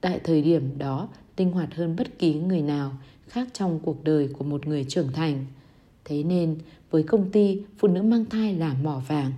[0.00, 2.92] tại thời điểm đó linh hoạt hơn bất kỳ người nào
[3.28, 5.46] khác trong cuộc đời của một người trưởng thành.
[6.04, 6.58] Thế nên,
[6.90, 9.32] với công ty, phụ nữ mang thai là mỏ vàng.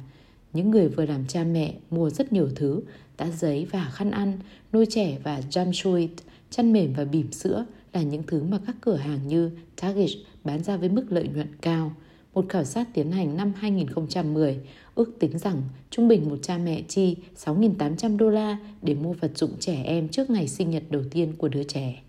[0.52, 2.80] Những người vừa làm cha mẹ mua rất nhiều thứ,
[3.16, 4.38] tã giấy và khăn ăn,
[4.72, 6.08] nuôi trẻ và jam
[6.50, 9.50] chăn mềm và bỉm sữa là những thứ mà các cửa hàng như
[9.80, 10.10] Target
[10.44, 11.92] bán ra với mức lợi nhuận cao.
[12.34, 14.58] Một khảo sát tiến hành năm 2010
[14.94, 19.38] ước tính rằng trung bình một cha mẹ chi 6.800 đô la để mua vật
[19.38, 22.02] dụng trẻ em trước ngày sinh nhật đầu tiên của đứa trẻ.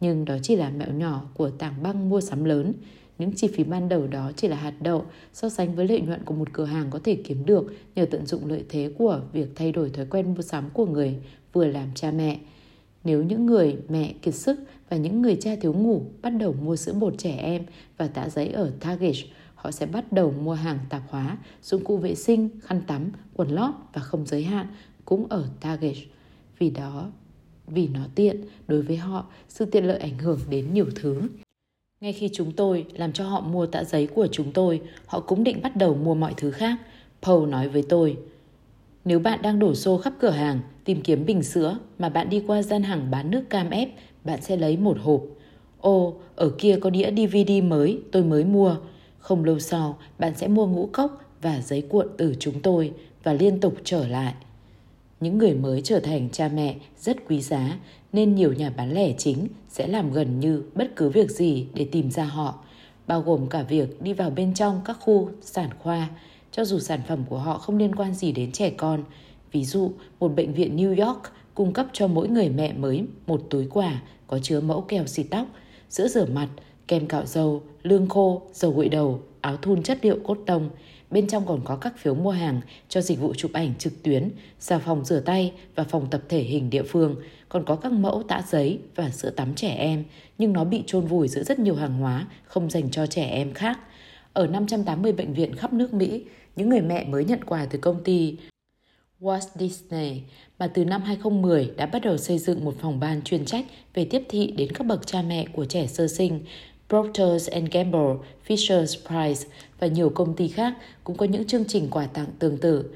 [0.00, 2.72] Nhưng đó chỉ là mẹo nhỏ của tảng băng mua sắm lớn.
[3.18, 6.24] Những chi phí ban đầu đó chỉ là hạt đậu so sánh với lợi nhuận
[6.24, 9.48] của một cửa hàng có thể kiếm được nhờ tận dụng lợi thế của việc
[9.54, 11.16] thay đổi thói quen mua sắm của người
[11.52, 12.38] vừa làm cha mẹ.
[13.04, 14.60] Nếu những người mẹ kiệt sức
[14.92, 17.64] và những người cha thiếu ngủ bắt đầu mua sữa bột trẻ em
[17.96, 19.14] và tã giấy ở Target,
[19.54, 23.48] họ sẽ bắt đầu mua hàng tạp hóa, dụng cụ vệ sinh, khăn tắm, quần
[23.48, 24.66] lót và không giới hạn
[25.04, 25.96] cũng ở Target.
[26.58, 27.10] Vì đó,
[27.66, 31.22] vì nó tiện, đối với họ, sự tiện lợi ảnh hưởng đến nhiều thứ.
[32.00, 35.44] Ngay khi chúng tôi làm cho họ mua tạ giấy của chúng tôi, họ cũng
[35.44, 36.76] định bắt đầu mua mọi thứ khác.
[37.22, 38.16] Paul nói với tôi,
[39.04, 42.42] nếu bạn đang đổ xô khắp cửa hàng tìm kiếm bình sữa mà bạn đi
[42.46, 43.88] qua gian hàng bán nước cam ép,
[44.24, 45.22] bạn sẽ lấy một hộp.
[45.80, 48.76] Ô, ở kia có đĩa DVD mới, tôi mới mua.
[49.18, 53.32] Không lâu sau, bạn sẽ mua ngũ cốc và giấy cuộn từ chúng tôi và
[53.32, 54.34] liên tục trở lại.
[55.20, 57.78] Những người mới trở thành cha mẹ rất quý giá
[58.12, 61.86] nên nhiều nhà bán lẻ chính sẽ làm gần như bất cứ việc gì để
[61.92, 62.58] tìm ra họ,
[63.06, 66.08] bao gồm cả việc đi vào bên trong các khu sản khoa,
[66.52, 69.04] cho dù sản phẩm của họ không liên quan gì đến trẻ con.
[69.52, 71.22] Ví dụ, một bệnh viện New York
[71.54, 75.26] cung cấp cho mỗi người mẹ mới một túi quà có chứa mẫu kèo xịt
[75.30, 75.46] tóc,
[75.90, 76.48] sữa rửa mặt,
[76.88, 80.70] kem cạo dầu, lương khô, dầu gội đầu, áo thun chất liệu cốt tông.
[81.10, 84.30] Bên trong còn có các phiếu mua hàng cho dịch vụ chụp ảnh trực tuyến,
[84.58, 87.16] xà phòng rửa tay và phòng tập thể hình địa phương.
[87.48, 90.04] Còn có các mẫu tã giấy và sữa tắm trẻ em,
[90.38, 93.54] nhưng nó bị chôn vùi giữa rất nhiều hàng hóa không dành cho trẻ em
[93.54, 93.78] khác.
[94.32, 96.24] Ở 580 bệnh viện khắp nước Mỹ,
[96.56, 98.36] những người mẹ mới nhận quà từ công ty
[99.22, 100.20] Walt Disney
[100.58, 104.04] mà từ năm 2010 đã bắt đầu xây dựng một phòng ban chuyên trách về
[104.04, 106.40] tiếp thị đến các bậc cha mẹ của trẻ sơ sinh.
[106.88, 108.14] Procter Gamble,
[108.46, 109.48] Fisher Price
[109.80, 112.94] và nhiều công ty khác cũng có những chương trình quà tặng tương tự.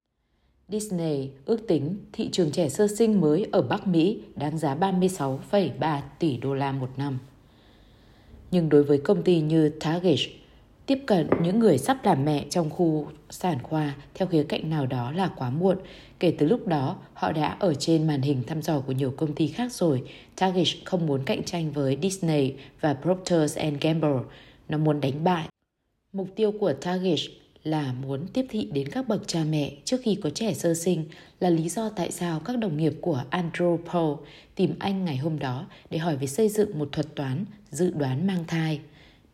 [0.69, 6.01] Disney ước tính thị trường trẻ sơ sinh mới ở Bắc Mỹ đáng giá 36,3
[6.19, 7.19] tỷ đô la một năm.
[8.51, 10.19] Nhưng đối với công ty như Target,
[10.87, 14.87] tiếp cận những người sắp làm mẹ trong khu sản khoa theo khía cạnh nào
[14.87, 15.77] đó là quá muộn.
[16.20, 19.33] Kể từ lúc đó, họ đã ở trên màn hình thăm dò của nhiều công
[19.33, 20.03] ty khác rồi.
[20.37, 24.18] Target không muốn cạnh tranh với Disney và Procter Gamble.
[24.68, 25.49] Nó muốn đánh bại.
[26.12, 27.18] Mục tiêu của Target
[27.64, 31.05] là muốn tiếp thị đến các bậc cha mẹ trước khi có trẻ sơ sinh
[31.40, 34.16] là lý do tại sao các đồng nghiệp của Andrew Paul
[34.55, 38.27] tìm anh ngày hôm đó để hỏi về xây dựng một thuật toán dự đoán
[38.27, 38.81] mang thai.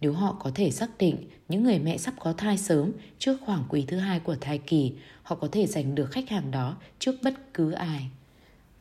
[0.03, 1.17] Nếu họ có thể xác định
[1.49, 4.93] những người mẹ sắp có thai sớm trước khoảng quý thứ hai của thai kỳ,
[5.23, 8.11] họ có thể giành được khách hàng đó trước bất cứ ai.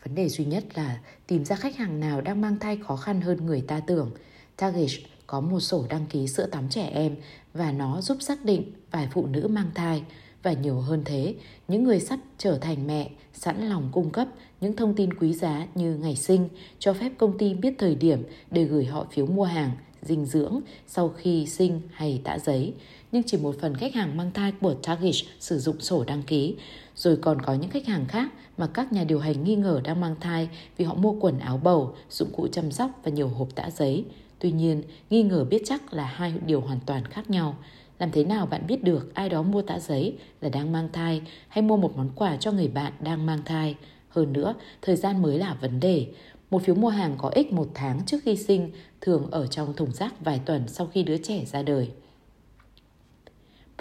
[0.03, 3.21] Vấn đề duy nhất là tìm ra khách hàng nào đang mang thai khó khăn
[3.21, 4.11] hơn người ta tưởng.
[4.57, 4.89] Target
[5.27, 7.15] có một sổ đăng ký sữa tắm trẻ em
[7.53, 10.03] và nó giúp xác định vài phụ nữ mang thai
[10.43, 11.35] và nhiều hơn thế,
[11.67, 14.27] những người sắp trở thành mẹ sẵn lòng cung cấp
[14.61, 18.23] những thông tin quý giá như ngày sinh, cho phép công ty biết thời điểm
[18.51, 19.71] để gửi họ phiếu mua hàng,
[20.01, 22.73] dinh dưỡng sau khi sinh hay tã giấy.
[23.11, 26.55] Nhưng chỉ một phần khách hàng mang thai của Target sử dụng sổ đăng ký.
[26.95, 30.01] Rồi còn có những khách hàng khác mà các nhà điều hành nghi ngờ đang
[30.01, 33.55] mang thai vì họ mua quần áo bầu, dụng cụ chăm sóc và nhiều hộp
[33.55, 34.05] tã giấy.
[34.39, 37.55] Tuy nhiên, nghi ngờ biết chắc là hai điều hoàn toàn khác nhau.
[37.99, 41.21] Làm thế nào bạn biết được ai đó mua tã giấy là đang mang thai
[41.47, 43.75] hay mua một món quà cho người bạn đang mang thai?
[44.09, 46.07] Hơn nữa, thời gian mới là vấn đề.
[46.51, 49.91] Một phiếu mua hàng có ích một tháng trước khi sinh, thường ở trong thùng
[49.91, 51.89] rác vài tuần sau khi đứa trẻ ra đời.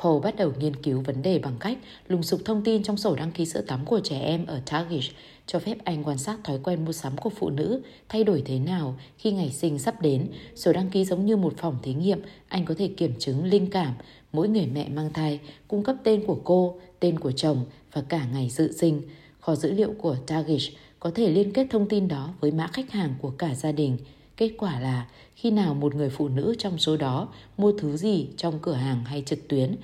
[0.03, 1.79] Paul bắt đầu nghiên cứu vấn đề bằng cách
[2.09, 5.05] lùng sục thông tin trong sổ đăng ký sữa tắm của trẻ em ở Target,
[5.47, 8.59] cho phép anh quan sát thói quen mua sắm của phụ nữ thay đổi thế
[8.59, 10.29] nào khi ngày sinh sắp đến.
[10.55, 13.71] Sổ đăng ký giống như một phòng thí nghiệm, anh có thể kiểm chứng linh
[13.71, 13.95] cảm.
[14.33, 18.27] Mỗi người mẹ mang thai cung cấp tên của cô, tên của chồng và cả
[18.33, 19.03] ngày dự sinh.
[19.41, 20.61] Kho dữ liệu của Target
[21.01, 23.97] có thể liên kết thông tin đó với mã khách hàng của cả gia đình.
[24.37, 28.29] Kết quả là khi nào một người phụ nữ trong số đó mua thứ gì
[28.37, 29.77] trong cửa hàng hay trực tuyến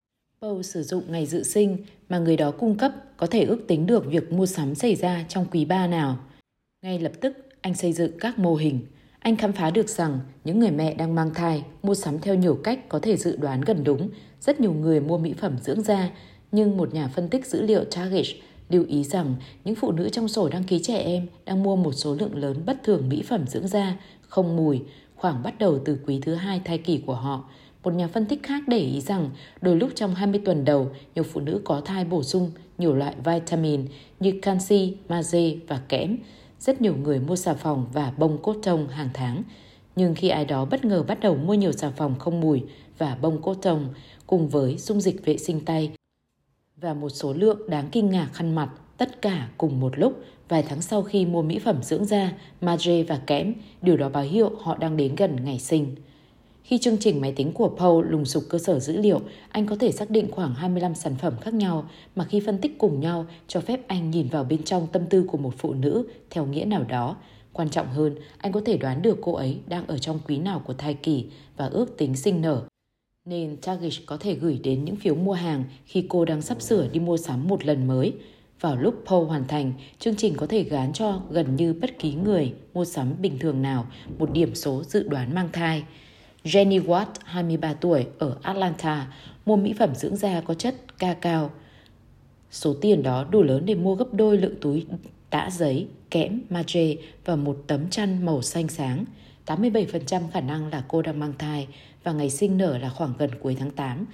[0.42, 1.76] Paul sử dụng ngày dự sinh
[2.09, 5.24] mà người đó cung cấp có thể ước tính được việc mua sắm xảy ra
[5.29, 6.18] trong quý 3 nào.
[6.83, 8.81] Ngay lập tức, anh xây dựng các mô hình.
[9.18, 12.59] Anh khám phá được rằng những người mẹ đang mang thai mua sắm theo nhiều
[12.64, 14.11] cách có thể dự đoán gần đúng.
[14.40, 16.11] Rất nhiều người mua mỹ phẩm dưỡng da,
[16.52, 18.26] nhưng một nhà phân tích dữ liệu Target
[18.68, 21.92] lưu ý rằng những phụ nữ trong sổ đăng ký trẻ em đang mua một
[21.92, 23.96] số lượng lớn bất thường mỹ phẩm dưỡng da,
[24.29, 24.83] không mùi,
[25.16, 27.44] khoảng bắt đầu từ quý thứ hai thai kỳ của họ–
[27.87, 31.24] một nhà phân tích khác để ý rằng đôi lúc trong 20 tuần đầu, nhiều
[31.24, 33.85] phụ nữ có thai bổ sung nhiều loại vitamin
[34.20, 36.18] như canxi, magie và kẽm.
[36.61, 39.42] Rất nhiều người mua xà phòng và bông cốt tông hàng tháng.
[39.96, 42.62] Nhưng khi ai đó bất ngờ bắt đầu mua nhiều xà phòng không mùi
[42.98, 43.88] và bông cốt tông
[44.26, 45.92] cùng với dung dịch vệ sinh tay
[46.80, 50.62] và một số lượng đáng kinh ngạc khăn mặt tất cả cùng một lúc vài
[50.62, 54.50] tháng sau khi mua mỹ phẩm dưỡng da, Madre và kẽm, điều đó báo hiệu
[54.60, 55.94] họ đang đến gần ngày sinh.
[56.62, 59.76] Khi chương trình máy tính của Paul lùng sục cơ sở dữ liệu, anh có
[59.76, 63.26] thể xác định khoảng 25 sản phẩm khác nhau mà khi phân tích cùng nhau
[63.48, 66.64] cho phép anh nhìn vào bên trong tâm tư của một phụ nữ theo nghĩa
[66.64, 67.16] nào đó.
[67.52, 70.62] Quan trọng hơn, anh có thể đoán được cô ấy đang ở trong quý nào
[70.66, 71.24] của thai kỳ
[71.56, 72.62] và ước tính sinh nở.
[73.26, 76.88] Nên Target có thể gửi đến những phiếu mua hàng khi cô đang sắp sửa
[76.88, 78.12] đi mua sắm một lần mới.
[78.60, 82.14] Vào lúc Paul hoàn thành, chương trình có thể gán cho gần như bất kỳ
[82.14, 83.86] người mua sắm bình thường nào
[84.18, 85.84] một điểm số dự đoán mang thai.
[86.44, 89.12] Jenny Watt, 23 tuổi, ở Atlanta,
[89.46, 91.50] mua mỹ phẩm dưỡng da có chất ca cao.
[92.50, 94.86] Số tiền đó đủ lớn để mua gấp đôi lượng túi
[95.30, 99.04] tã giấy, kẽm, magie và một tấm chăn màu xanh sáng.
[99.46, 101.68] 87% khả năng là cô đang mang thai
[102.06, 104.06] và ngày sinh nở là khoảng gần cuối tháng 8.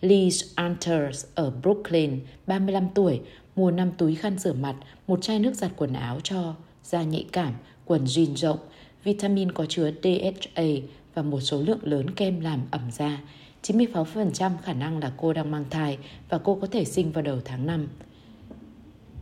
[0.00, 3.20] Liz Anters ở Brooklyn, 35 tuổi,
[3.56, 4.76] mua 5 túi khăn rửa mặt,
[5.06, 8.58] một chai nước giặt quần áo cho da nhạy cảm, quần jean rộng,
[9.04, 10.62] vitamin có chứa DHA
[11.14, 13.20] và một số lượng lớn kem làm ẩm da.
[13.62, 17.38] 96% khả năng là cô đang mang thai và cô có thể sinh vào đầu
[17.44, 17.88] tháng 5.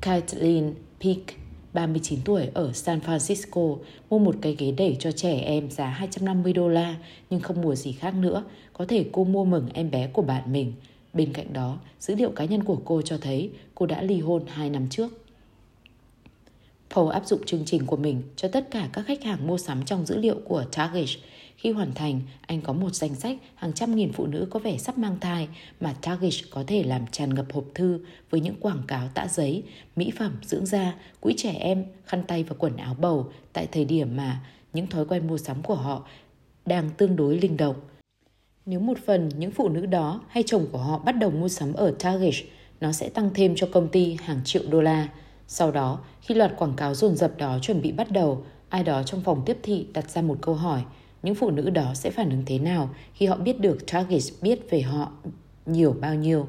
[0.00, 1.36] Kathleen Peak,
[1.72, 3.78] 39 tuổi ở San Francisco,
[4.10, 6.96] mua một cái ghế đẩy cho trẻ em giá 250 đô la
[7.30, 8.44] nhưng không mua gì khác nữa.
[8.72, 10.72] Có thể cô mua mừng em bé của bạn mình.
[11.12, 14.42] Bên cạnh đó, dữ liệu cá nhân của cô cho thấy cô đã ly hôn
[14.46, 15.26] 2 năm trước.
[16.94, 19.84] Paul áp dụng chương trình của mình cho tất cả các khách hàng mua sắm
[19.84, 21.08] trong dữ liệu của Target
[21.60, 24.78] khi hoàn thành, anh có một danh sách hàng trăm nghìn phụ nữ có vẻ
[24.78, 25.48] sắp mang thai
[25.80, 29.62] mà Target có thể làm tràn ngập hộp thư với những quảng cáo tã giấy,
[29.96, 33.84] mỹ phẩm, dưỡng da, quỹ trẻ em, khăn tay và quần áo bầu tại thời
[33.84, 34.40] điểm mà
[34.72, 36.06] những thói quen mua sắm của họ
[36.66, 37.76] đang tương đối linh động.
[38.66, 41.72] Nếu một phần những phụ nữ đó hay chồng của họ bắt đầu mua sắm
[41.72, 42.34] ở Target,
[42.80, 45.08] nó sẽ tăng thêm cho công ty hàng triệu đô la.
[45.46, 49.02] Sau đó, khi loạt quảng cáo dồn dập đó chuẩn bị bắt đầu, ai đó
[49.02, 50.82] trong phòng tiếp thị đặt ra một câu hỏi–
[51.22, 54.70] những phụ nữ đó sẽ phản ứng thế nào khi họ biết được Target biết
[54.70, 55.12] về họ
[55.66, 56.46] nhiều bao nhiêu.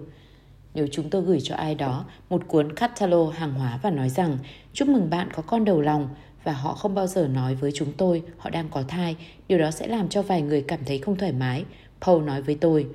[0.74, 4.38] Nếu chúng tôi gửi cho ai đó một cuốn catalog hàng hóa và nói rằng
[4.74, 6.10] chúc mừng bạn có con đầu lòng
[6.44, 9.16] và họ không bao giờ nói với chúng tôi họ đang có thai,
[9.48, 11.66] điều đó sẽ làm cho vài người cảm thấy không thoải mái.
[12.02, 12.88] Paul nói với tôi,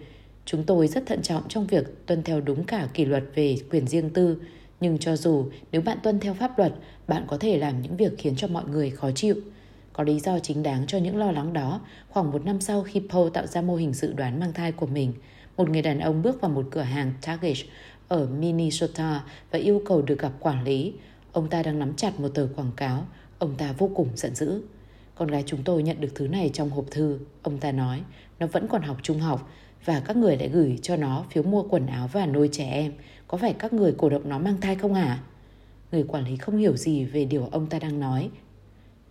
[0.45, 3.87] chúng tôi rất thận trọng trong việc tuân theo đúng cả kỷ luật về quyền
[3.87, 4.37] riêng tư,
[4.81, 6.73] nhưng cho dù nếu bạn tuân theo pháp luật,
[7.09, 9.37] bạn có thể làm những việc khiến cho mọi người khó chịu.
[9.97, 13.03] Có lý do chính đáng cho những lo lắng đó, khoảng một năm sau khi
[13.11, 15.13] Paul tạo ra mô hình dự đoán mang thai của mình,
[15.57, 17.57] một người đàn ông bước vào một cửa hàng Target
[18.09, 20.93] ở Minnesota và yêu cầu được gặp quản lý.
[21.33, 23.07] Ông ta đang nắm chặt một tờ quảng cáo.
[23.39, 24.63] Ông ta vô cùng giận dữ.
[25.15, 27.19] Con gái chúng tôi nhận được thứ này trong hộp thư.
[27.43, 28.03] Ông ta nói,
[28.39, 29.51] nó vẫn còn học trung học
[29.85, 32.93] và các người lại gửi cho nó phiếu mua quần áo và nuôi trẻ em.
[33.29, 35.19] Có phải các người cổ động nó mang thai không hả?
[35.93, 38.31] Người quản lý không hiểu gì về điều ông ta đang nói.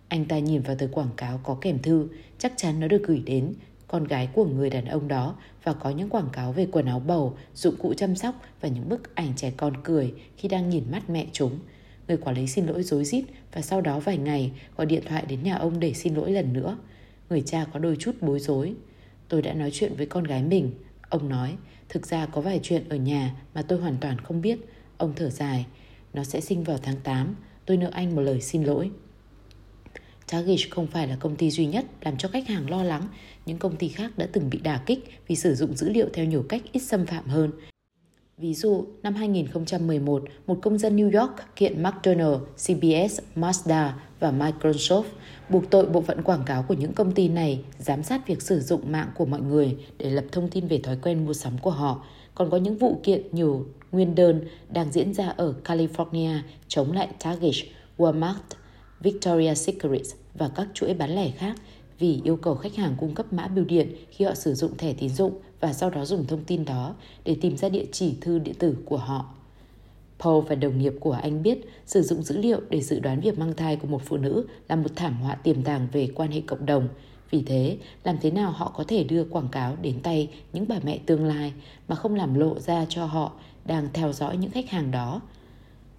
[0.08, 3.22] Anh ta nhìn vào tờ quảng cáo có kèm thư, chắc chắn nó được gửi
[3.26, 3.54] đến
[3.88, 7.00] con gái của người đàn ông đó và có những quảng cáo về quần áo
[7.00, 10.84] bầu, dụng cụ chăm sóc và những bức ảnh trẻ con cười khi đang nhìn
[10.90, 11.58] mắt mẹ chúng.
[12.08, 15.24] Người quản lý xin lỗi dối rít và sau đó vài ngày gọi điện thoại
[15.28, 16.78] đến nhà ông để xin lỗi lần nữa.
[17.30, 18.74] Người cha có đôi chút bối rối.
[19.28, 20.70] Tôi đã nói chuyện với con gái mình.
[21.08, 21.56] Ông nói,
[21.88, 24.58] thực ra có vài chuyện ở nhà mà tôi hoàn toàn không biết.
[24.96, 25.66] Ông thở dài,
[26.14, 27.36] nó sẽ sinh vào tháng 8.
[27.66, 28.90] Tôi nợ anh một lời xin lỗi.
[30.30, 33.08] Target không phải là công ty duy nhất làm cho khách hàng lo lắng.
[33.46, 36.24] Những công ty khác đã từng bị đả kích vì sử dụng dữ liệu theo
[36.24, 37.50] nhiều cách ít xâm phạm hơn.
[38.38, 45.04] Ví dụ, năm 2011, một công dân New York kiện McDonald's, CBS, Mazda và Microsoft
[45.48, 48.60] buộc tội bộ phận quảng cáo của những công ty này giám sát việc sử
[48.60, 51.70] dụng mạng của mọi người để lập thông tin về thói quen mua sắm của
[51.70, 52.04] họ.
[52.34, 57.08] Còn có những vụ kiện nhiều nguyên đơn đang diễn ra ở California chống lại
[57.18, 57.54] Target,
[57.98, 58.34] Walmart,
[59.02, 60.02] Victoria's Secret
[60.34, 61.56] và các chuỗi bán lẻ khác
[61.98, 64.92] vì yêu cầu khách hàng cung cấp mã bưu điện khi họ sử dụng thẻ
[64.92, 68.38] tín dụng và sau đó dùng thông tin đó để tìm ra địa chỉ thư
[68.38, 69.24] điện tử của họ.
[70.18, 73.38] Paul và đồng nghiệp của anh biết sử dụng dữ liệu để dự đoán việc
[73.38, 76.40] mang thai của một phụ nữ là một thảm họa tiềm tàng về quan hệ
[76.40, 76.88] cộng đồng.
[77.30, 80.76] Vì thế, làm thế nào họ có thể đưa quảng cáo đến tay những bà
[80.84, 81.52] mẹ tương lai
[81.88, 83.32] mà không làm lộ ra cho họ
[83.64, 85.20] đang theo dõi những khách hàng đó?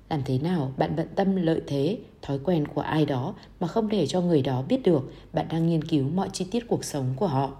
[0.09, 3.89] Làm thế nào bạn bận tâm lợi thế, thói quen của ai đó mà không
[3.89, 7.13] để cho người đó biết được bạn đang nghiên cứu mọi chi tiết cuộc sống
[7.15, 7.51] của họ?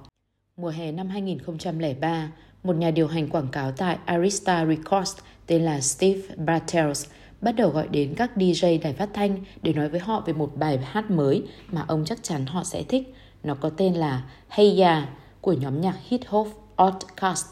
[0.57, 2.31] Mùa hè năm 2003,
[2.63, 7.05] một nhà điều hành quảng cáo tại Arista Records tên là Steve Bartels
[7.41, 10.51] bắt đầu gọi đến các DJ đài phát thanh để nói với họ về một
[10.55, 13.13] bài hát mới mà ông chắc chắn họ sẽ thích.
[13.43, 15.10] Nó có tên là Hey Ya
[15.41, 16.47] của nhóm nhạc hip hop
[16.83, 17.45] Outcast.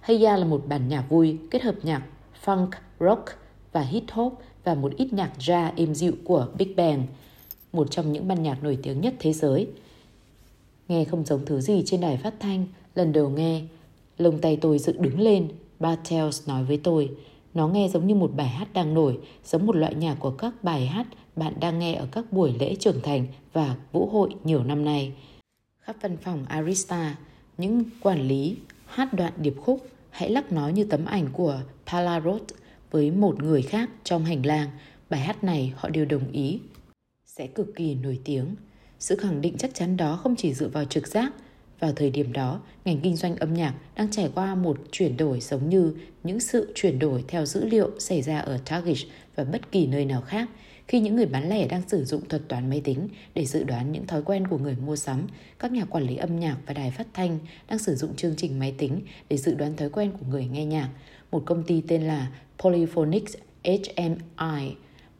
[0.00, 2.02] Hey Ya là một bản nhạc vui kết hợp nhạc
[2.44, 2.68] funk,
[3.00, 3.24] rock
[3.74, 7.06] và hip hop và một ít nhạc jazz êm dịu của Big Bang,
[7.72, 9.66] một trong những ban nhạc nổi tiếng nhất thế giới.
[10.88, 13.62] Nghe không giống thứ gì trên đài phát thanh, lần đầu nghe,
[14.18, 15.48] lông tay tôi dựng đứng lên,
[15.80, 17.10] Bartels nói với tôi.
[17.54, 20.64] Nó nghe giống như một bài hát đang nổi, giống một loại nhạc của các
[20.64, 21.06] bài hát
[21.36, 25.12] bạn đang nghe ở các buổi lễ trưởng thành và vũ hội nhiều năm nay.
[25.80, 27.16] Khắp văn phòng Arista,
[27.58, 28.56] những quản lý
[28.86, 32.42] hát đoạn điệp khúc hãy lắc nói như tấm ảnh của Palarot
[32.94, 34.68] với một người khác trong hành lang.
[35.10, 36.60] Bài hát này họ đều đồng ý
[37.26, 38.46] sẽ cực kỳ nổi tiếng.
[38.98, 41.32] Sự khẳng định chắc chắn đó không chỉ dựa vào trực giác.
[41.80, 45.40] Vào thời điểm đó, ngành kinh doanh âm nhạc đang trải qua một chuyển đổi
[45.40, 48.96] giống như những sự chuyển đổi theo dữ liệu xảy ra ở Target
[49.36, 50.48] và bất kỳ nơi nào khác
[50.88, 53.92] khi những người bán lẻ đang sử dụng thuật toán máy tính để dự đoán
[53.92, 55.26] những thói quen của người mua sắm,
[55.58, 58.58] các nhà quản lý âm nhạc và đài phát thanh đang sử dụng chương trình
[58.58, 60.88] máy tính để dự đoán thói quen của người nghe nhạc.
[61.30, 64.74] Một công ty tên là Polyphonics HMI,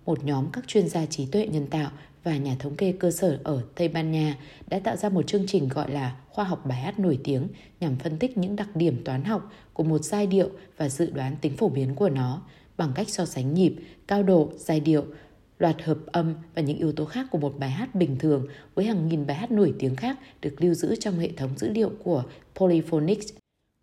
[0.06, 1.90] một nhóm các chuyên gia trí tuệ nhân tạo
[2.24, 5.46] và nhà thống kê cơ sở ở Tây Ban Nha đã tạo ra một chương
[5.46, 7.48] trình gọi là khoa học bài hát nổi tiếng
[7.80, 11.36] nhằm phân tích những đặc điểm toán học của một giai điệu và dự đoán
[11.40, 12.42] tính phổ biến của nó
[12.76, 13.74] bằng cách so sánh nhịp,
[14.06, 15.04] cao độ, giai điệu,
[15.58, 18.84] loạt hợp âm và những yếu tố khác của một bài hát bình thường với
[18.84, 21.90] hàng nghìn bài hát nổi tiếng khác được lưu giữ trong hệ thống dữ liệu
[22.04, 22.22] của
[22.54, 23.32] Polyphonics.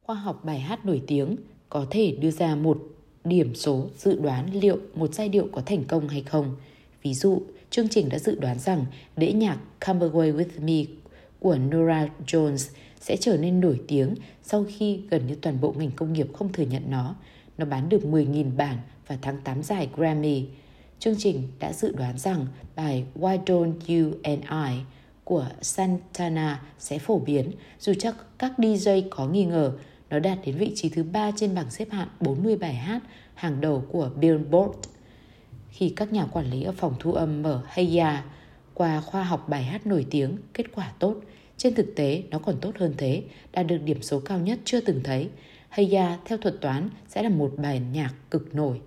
[0.06, 1.36] Khoa học bài hát nổi tiếng
[1.70, 2.78] có thể đưa ra một
[3.24, 6.56] điểm số dự đoán liệu một giai điệu có thành công hay không.
[7.04, 8.86] Ví dụ, chương trình đã dự đoán rằng
[9.18, 10.94] đĩa nhạc Come Away With Me
[11.40, 15.92] của Nora Jones sẽ trở nên nổi tiếng sau khi gần như toàn bộ ngành
[15.92, 17.16] công nghiệp không thừa nhận nó.
[17.58, 20.46] Nó bán được 10.000 bản vào tháng 8 giải Grammy.
[21.00, 24.84] Chương trình đã dự đoán rằng bài Why Don't You and I
[25.24, 29.74] của Santana sẽ phổ biến dù chắc các DJ có nghi ngờ
[30.12, 33.02] nó đạt đến vị trí thứ ba trên bảng xếp hạng 40 bài hát
[33.34, 34.78] hàng đầu của Billboard.
[35.70, 38.24] Khi các nhà quản lý ở phòng thu âm mở Heya
[38.74, 41.16] qua khoa học bài hát nổi tiếng, kết quả tốt.
[41.58, 44.82] Trên thực tế, nó còn tốt hơn thế, đạt được điểm số cao nhất chưa
[44.82, 45.30] từng thấy.
[45.70, 48.82] Heya theo thuật toán sẽ là một bài nhạc cực nổi.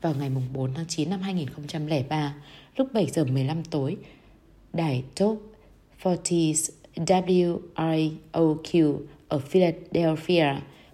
[0.00, 2.34] Vào ngày 4 tháng 9 năm 2003,
[2.76, 3.96] lúc 7 giờ 15 tối,
[4.72, 5.42] đài Top
[6.02, 8.98] 40s WROQ
[9.34, 10.46] ở Philadelphia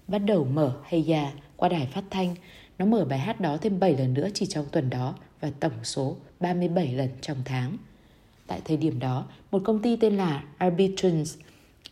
[0.08, 2.34] bắt đầu mở Heya qua đài phát thanh.
[2.78, 5.72] Nó mở bài hát đó thêm 7 lần nữa chỉ trong tuần đó và tổng
[5.82, 7.76] số 37 lần trong tháng.
[8.46, 11.30] Tại thời điểm đó, một công ty tên là Arbitrance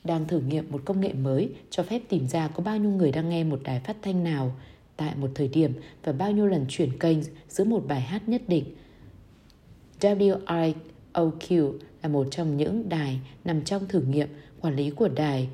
[0.04, 3.12] đang thử nghiệm một công nghệ mới cho phép tìm ra có bao nhiêu người
[3.12, 4.54] đang nghe một đài phát thanh nào
[4.96, 5.72] tại một thời điểm
[6.04, 7.18] và bao nhiêu lần chuyển kênh
[7.48, 8.64] giữa một bài hát nhất định.
[10.00, 11.72] WIOQ
[12.02, 14.28] là một trong những đài nằm trong thử nghiệm
[14.60, 15.48] quản lý của đài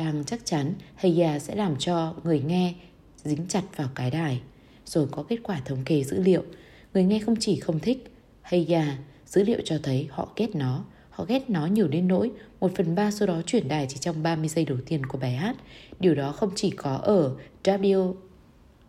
[0.00, 2.74] đang chắc chắn Heya sẽ làm cho người nghe
[3.16, 4.40] dính chặt vào cái đài
[4.84, 6.42] rồi có kết quả thống kê dữ liệu.
[6.94, 10.84] Người nghe không chỉ không thích Heya, dữ liệu cho thấy họ ghét nó.
[11.10, 12.30] Họ ghét nó nhiều đến nỗi
[12.60, 15.32] một phần ba số đó chuyển đài chỉ trong 30 giây đầu tiên của bài
[15.32, 15.56] hát.
[16.00, 17.36] Điều đó không chỉ có ở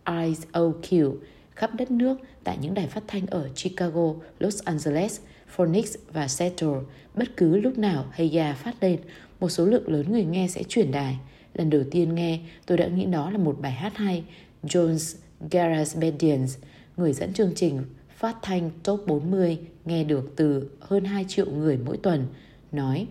[0.04, 1.14] WIOQ
[1.54, 5.20] khắp đất nước tại những đài phát thanh ở Chicago, Los Angeles,
[5.56, 6.80] Phoenix và Seattle.
[7.14, 8.98] Bất cứ lúc nào Heya phát lên,
[9.40, 11.18] một số lượng lớn người nghe sẽ chuyển đài.
[11.54, 14.24] Lần đầu tiên nghe, tôi đã nghĩ đó là một bài hát hay.
[14.62, 15.16] Jones
[15.50, 16.56] Garasbedians,
[16.96, 17.82] người dẫn chương trình
[18.16, 22.26] phát thanh top 40 nghe được từ hơn 2 triệu người mỗi tuần,
[22.72, 23.06] nói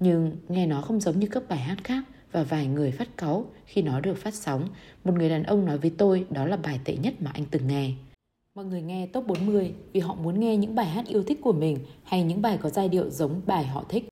[0.00, 3.46] Nhưng nghe nó không giống như các bài hát khác và vài người phát cáu
[3.66, 4.68] khi nó được phát sóng.
[5.04, 7.66] Một người đàn ông nói với tôi đó là bài tệ nhất mà anh từng
[7.66, 7.90] nghe.
[8.60, 11.52] Mọi người nghe top 40 vì họ muốn nghe những bài hát yêu thích của
[11.52, 14.08] mình hay những bài có giai điệu giống bài họ thích.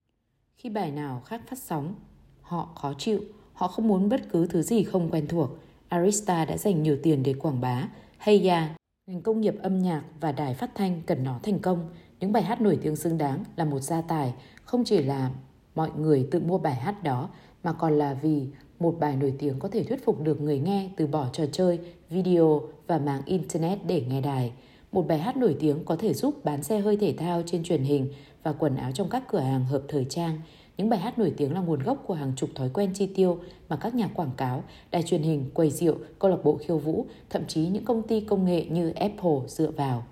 [0.56, 1.94] Khi bài nào khác phát sóng,
[2.40, 3.20] họ khó chịu,
[3.52, 5.50] họ không muốn bất cứ thứ gì không quen thuộc.
[5.88, 7.88] Arista đã dành nhiều tiền để quảng bá.
[8.18, 8.76] Hay ya,
[9.06, 11.88] ngành công nghiệp âm nhạc và đài phát thanh cần nó thành công.
[12.20, 14.34] Những bài hát nổi tiếng xứng đáng là một gia tài,
[14.64, 15.30] không chỉ là
[15.74, 17.28] mọi người tự mua bài hát đó,
[17.62, 18.46] mà còn là vì
[18.80, 21.78] một bài nổi tiếng có thể thuyết phục được người nghe từ bỏ trò chơi,
[22.10, 24.52] video và mạng Internet để nghe đài.
[24.92, 27.82] Một bài hát nổi tiếng có thể giúp bán xe hơi thể thao trên truyền
[27.82, 28.08] hình
[28.42, 30.40] và quần áo trong các cửa hàng hợp thời trang.
[30.76, 33.38] Những bài hát nổi tiếng là nguồn gốc của hàng chục thói quen chi tiêu
[33.68, 37.06] mà các nhà quảng cáo, đài truyền hình, quầy rượu, câu lạc bộ khiêu vũ,
[37.30, 40.04] thậm chí những công ty công nghệ như Apple dựa vào.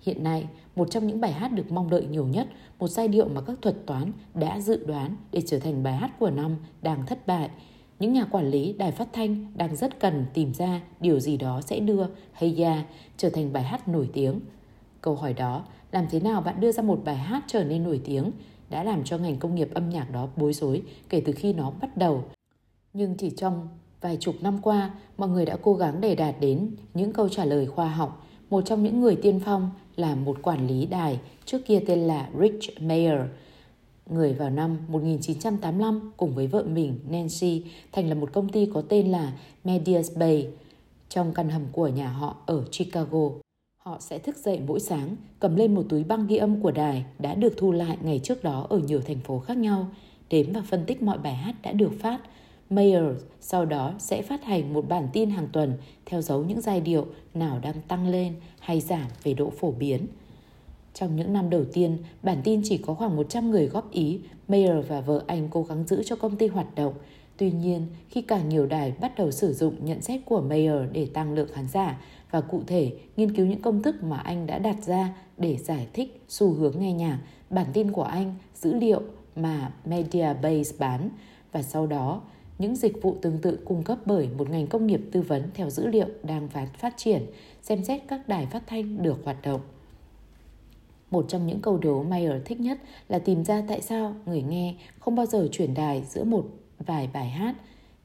[0.00, 0.46] Hiện nay,
[0.76, 2.48] một trong những bài hát được mong đợi nhiều nhất,
[2.78, 6.18] một giai điệu mà các thuật toán đã dự đoán để trở thành bài hát
[6.18, 7.50] của năm đang thất bại.
[8.02, 11.60] Những nhà quản lý đài phát thanh đang rất cần tìm ra điều gì đó
[11.60, 12.84] sẽ đưa Hey Ya
[13.16, 14.40] trở thành bài hát nổi tiếng.
[15.00, 18.00] Câu hỏi đó, làm thế nào bạn đưa ra một bài hát trở nên nổi
[18.04, 18.30] tiếng
[18.70, 21.72] đã làm cho ngành công nghiệp âm nhạc đó bối rối kể từ khi nó
[21.80, 22.24] bắt đầu.
[22.92, 23.68] Nhưng chỉ trong
[24.00, 27.44] vài chục năm qua, mọi người đã cố gắng để đạt đến những câu trả
[27.44, 28.26] lời khoa học.
[28.50, 32.28] Một trong những người tiên phong là một quản lý đài trước kia tên là
[32.40, 33.20] Rich Mayer.
[34.10, 38.82] Người vào năm 1985 cùng với vợ mình Nancy thành lập một công ty có
[38.88, 39.32] tên là
[39.64, 40.48] Medias Bay
[41.08, 43.28] trong căn hầm của nhà họ ở Chicago.
[43.78, 47.04] Họ sẽ thức dậy mỗi sáng, cầm lên một túi băng ghi âm của đài
[47.18, 49.86] đã được thu lại ngày trước đó ở nhiều thành phố khác nhau,
[50.30, 52.20] đếm và phân tích mọi bài hát đã được phát.
[52.70, 53.04] Mayer
[53.40, 55.72] sau đó sẽ phát hành một bản tin hàng tuần
[56.06, 60.06] theo dấu những giai điệu nào đang tăng lên hay giảm về độ phổ biến.
[60.94, 64.86] Trong những năm đầu tiên, bản tin chỉ có khoảng 100 người góp ý, Mayer
[64.88, 66.94] và vợ anh cố gắng giữ cho công ty hoạt động.
[67.36, 71.06] Tuy nhiên, khi càng nhiều đài bắt đầu sử dụng nhận xét của Mayer để
[71.06, 74.58] tăng lượng khán giả, và cụ thể nghiên cứu những công thức mà anh đã
[74.58, 77.18] đặt ra để giải thích xu hướng nghe nhạc,
[77.50, 79.02] bản tin của anh, dữ liệu
[79.36, 81.10] mà Mediabase bán
[81.52, 82.22] và sau đó
[82.58, 85.70] những dịch vụ tương tự cung cấp bởi một ngành công nghiệp tư vấn theo
[85.70, 87.26] dữ liệu đang phát triển,
[87.62, 89.60] xem xét các đài phát thanh được hoạt động.
[91.12, 94.74] Một trong những câu đố Mayer thích nhất là tìm ra tại sao người nghe
[94.98, 96.44] không bao giờ chuyển đài giữa một
[96.78, 97.54] vài bài hát.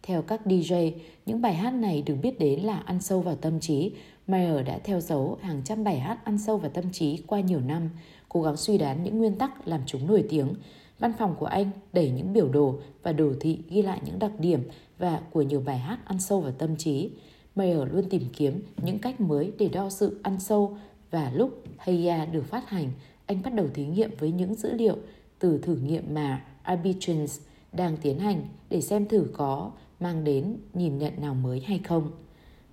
[0.03, 0.91] Theo các DJ,
[1.25, 3.91] những bài hát này được biết đến là ăn sâu vào tâm trí
[4.27, 7.59] Mayer đã theo dấu hàng trăm bài hát ăn sâu vào tâm trí qua nhiều
[7.59, 7.89] năm,
[8.29, 10.53] cố gắng suy đoán những nguyên tắc làm chúng nổi tiếng.
[10.99, 14.31] Văn phòng của anh đẩy những biểu đồ và đồ thị ghi lại những đặc
[14.39, 14.63] điểm
[14.97, 17.09] và của nhiều bài hát ăn sâu vào tâm trí.
[17.55, 20.77] Mayer luôn tìm kiếm những cách mới để đo sự ăn sâu
[21.11, 22.91] và lúc Heya được phát hành,
[23.25, 24.97] anh bắt đầu thí nghiệm với những dữ liệu
[25.39, 27.39] từ thử nghiệm mà Arbitrins
[27.73, 32.11] đang tiến hành để xem thử có mang đến nhìn nhận nào mới hay không.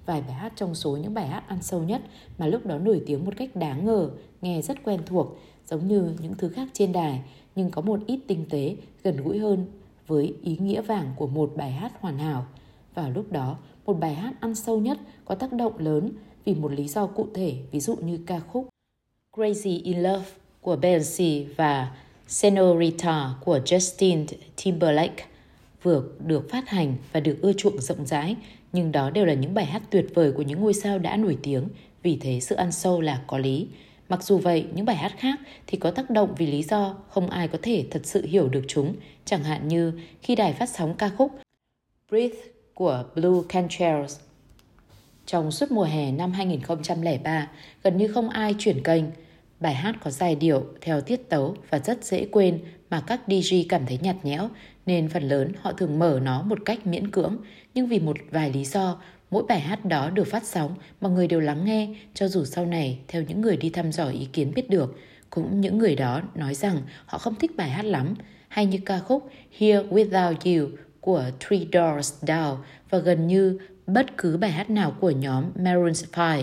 [0.07, 2.03] Vài bài hát trong số những bài hát ăn sâu nhất
[2.39, 4.11] mà lúc đó nổi tiếng một cách đáng ngờ,
[4.43, 7.23] nghe rất quen thuộc, giống như những thứ khác trên đài,
[7.57, 9.67] nhưng có một ít tinh tế, gần gũi hơn
[10.07, 12.47] với ý nghĩa vàng của một bài hát hoàn hảo.
[12.95, 16.13] Vào lúc đó, một bài hát ăn sâu nhất có tác động lớn
[16.45, 18.69] vì một lý do cụ thể, ví dụ như ca khúc
[19.33, 20.27] Crazy in Love
[20.61, 21.97] của Beyoncé và
[22.29, 24.27] Senorita của Justin
[24.65, 25.25] Timberlake
[25.83, 28.37] vừa được phát hành và được ưa chuộng rộng rãi,
[28.73, 31.39] nhưng đó đều là những bài hát tuyệt vời của những ngôi sao đã nổi
[31.43, 31.69] tiếng,
[32.03, 33.67] vì thế sự ăn sâu là có lý.
[34.09, 37.31] Mặc dù vậy, những bài hát khác thì có tác động vì lý do không
[37.31, 39.93] ai có thể thật sự hiểu được chúng, chẳng hạn như
[40.23, 41.33] khi đài phát sóng ca khúc
[42.11, 42.37] Breathe
[42.75, 44.19] của Blue Cantrells.
[45.27, 47.49] Trong suốt mùa hè năm 2003,
[47.83, 49.05] gần như không ai chuyển kênh.
[49.61, 52.59] Bài hát có giai điệu theo tiết tấu và rất dễ quên
[52.91, 54.49] mà các DJ cảm thấy nhạt nhẽo
[54.87, 57.37] nên phần lớn họ thường mở nó một cách miễn cưỡng,
[57.75, 59.01] nhưng vì một vài lý do,
[59.31, 62.67] mỗi bài hát đó được phát sóng, mọi người đều lắng nghe, cho dù sau
[62.67, 64.99] này, theo những người đi thăm dò ý kiến biết được,
[65.31, 68.15] Cũng những người đó nói rằng họ không thích bài hát lắm,
[68.49, 70.69] hay như ca khúc Here Without You
[71.01, 72.57] của Three Doors Down
[72.91, 76.41] và gần như bất cứ bài hát nào của nhóm Maroon 5.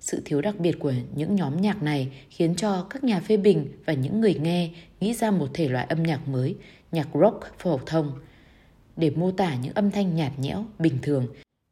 [0.00, 3.68] Sự thiếu đặc biệt của những nhóm nhạc này khiến cho các nhà phê bình
[3.86, 4.70] và những người nghe
[5.00, 6.56] nghĩ ra một thể loại âm nhạc mới,
[6.92, 8.12] nhạc rock phổ thông,
[8.96, 11.26] để mô tả những âm thanh nhạt nhẽo, bình thường.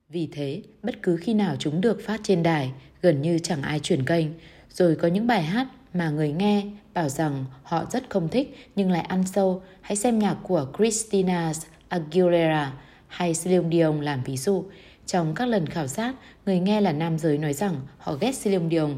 [0.08, 2.72] Vì thế, bất cứ khi nào chúng được phát trên đài,
[3.02, 4.26] gần như chẳng ai chuyển kênh.
[4.70, 8.90] Rồi có những bài hát mà người nghe bảo rằng họ rất không thích nhưng
[8.90, 9.62] lại ăn sâu.
[9.80, 11.52] Hãy xem nhạc của Christina
[11.88, 12.72] Aguilera
[13.08, 14.64] hay Celine Dion làm ví dụ.
[15.12, 16.14] Trong các lần khảo sát,
[16.46, 18.90] người nghe là nam giới nói rằng họ ghét Celine Dion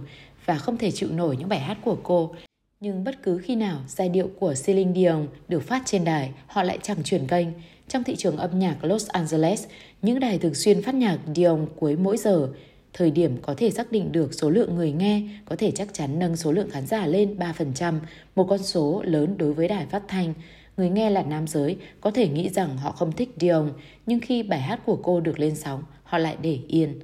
[0.47, 2.35] và không thể chịu nổi những bài hát của cô.
[2.81, 6.63] Nhưng bất cứ khi nào giai điệu của Celine Dion được phát trên đài, họ
[6.63, 7.47] lại chẳng chuyển kênh.
[7.89, 9.67] Trong thị trường âm nhạc Los Angeles,
[10.03, 12.49] những đài thường xuyên phát nhạc Dion cuối mỗi giờ.
[12.93, 16.19] Thời điểm có thể xác định được số lượng người nghe có thể chắc chắn
[16.19, 17.95] nâng số lượng khán giả lên 3%,
[18.35, 20.35] một con số lớn đối với đài phát thanh.
[20.77, 23.73] Người nghe là nam giới có thể nghĩ rằng họ không thích Dion,
[24.07, 25.83] nhưng khi bài hát của cô được lên sóng,
[26.15, 27.01] họ lại để yên.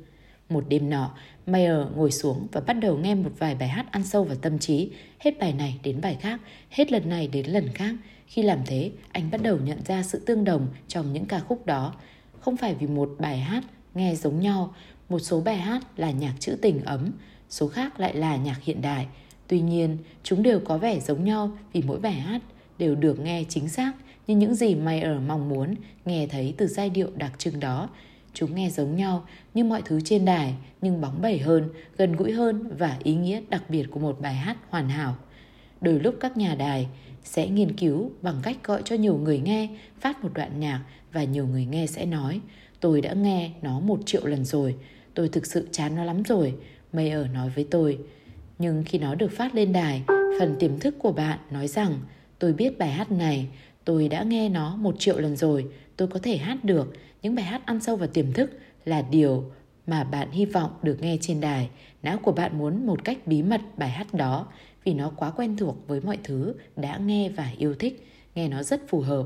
[0.48, 1.14] Một đêm nọ,
[1.46, 4.58] Mayer ngồi xuống và bắt đầu nghe một vài bài hát ăn sâu vào tâm
[4.58, 6.40] trí, hết bài này đến bài khác,
[6.70, 7.94] hết lần này đến lần khác.
[8.26, 11.66] Khi làm thế, anh bắt đầu nhận ra sự tương đồng trong những ca khúc
[11.66, 11.94] đó.
[12.40, 14.74] Không phải vì một bài hát nghe giống nhau,
[15.08, 17.12] một số bài hát là nhạc trữ tình ấm,
[17.48, 19.06] số khác lại là nhạc hiện đại.
[19.46, 22.42] Tuy nhiên, chúng đều có vẻ giống nhau vì mỗi bài hát
[22.78, 23.92] đều được nghe chính xác
[24.26, 27.88] như những gì Mayer mong muốn nghe thấy từ giai điệu đặc trưng đó.
[28.34, 32.32] Chúng nghe giống nhau như mọi thứ trên đài nhưng bóng bẩy hơn, gần gũi
[32.32, 35.16] hơn và ý nghĩa đặc biệt của một bài hát hoàn hảo.
[35.80, 36.88] Đôi lúc các nhà đài
[37.24, 39.68] sẽ nghiên cứu bằng cách gọi cho nhiều người nghe
[40.00, 42.40] phát một đoạn nhạc và nhiều người nghe sẽ nói
[42.80, 44.74] tôi đã nghe nó một triệu lần rồi,
[45.14, 46.54] tôi thực sự chán nó lắm rồi,
[46.92, 47.98] Mayer nói với tôi.
[48.58, 50.02] Nhưng khi nó được phát lên đài,
[50.38, 51.98] phần tiềm thức của bạn nói rằng
[52.38, 53.48] tôi biết bài hát này,
[53.84, 55.66] tôi đã nghe nó một triệu lần rồi,
[55.96, 56.92] tôi có thể hát được.
[57.22, 58.50] Những bài hát ăn sâu vào tiềm thức
[58.84, 59.44] là điều
[59.86, 61.70] mà bạn hy vọng được nghe trên đài.
[62.02, 64.46] Não của bạn muốn một cách bí mật bài hát đó
[64.84, 68.62] vì nó quá quen thuộc với mọi thứ đã nghe và yêu thích, nghe nó
[68.62, 69.24] rất phù hợp.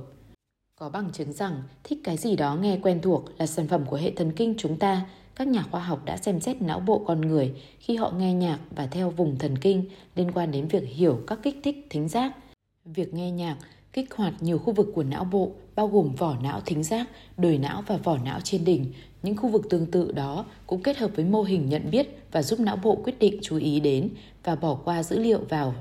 [0.80, 3.96] Có bằng chứng rằng thích cái gì đó nghe quen thuộc là sản phẩm của
[3.96, 5.06] hệ thần kinh chúng ta.
[5.36, 8.58] Các nhà khoa học đã xem xét não bộ con người khi họ nghe nhạc
[8.70, 9.84] và theo vùng thần kinh
[10.14, 12.32] liên quan đến việc hiểu các kích thích thính giác.
[12.84, 13.56] Việc nghe nhạc
[13.92, 17.58] kích hoạt nhiều khu vực của não bộ bao gồm vỏ não thính giác, đồi
[17.58, 18.86] não và vỏ não trên đỉnh.
[19.22, 22.42] Những khu vực tương tự đó cũng kết hợp với mô hình nhận biết và
[22.42, 24.08] giúp não bộ quyết định chú ý đến
[24.44, 25.74] và bỏ qua dữ liệu vào.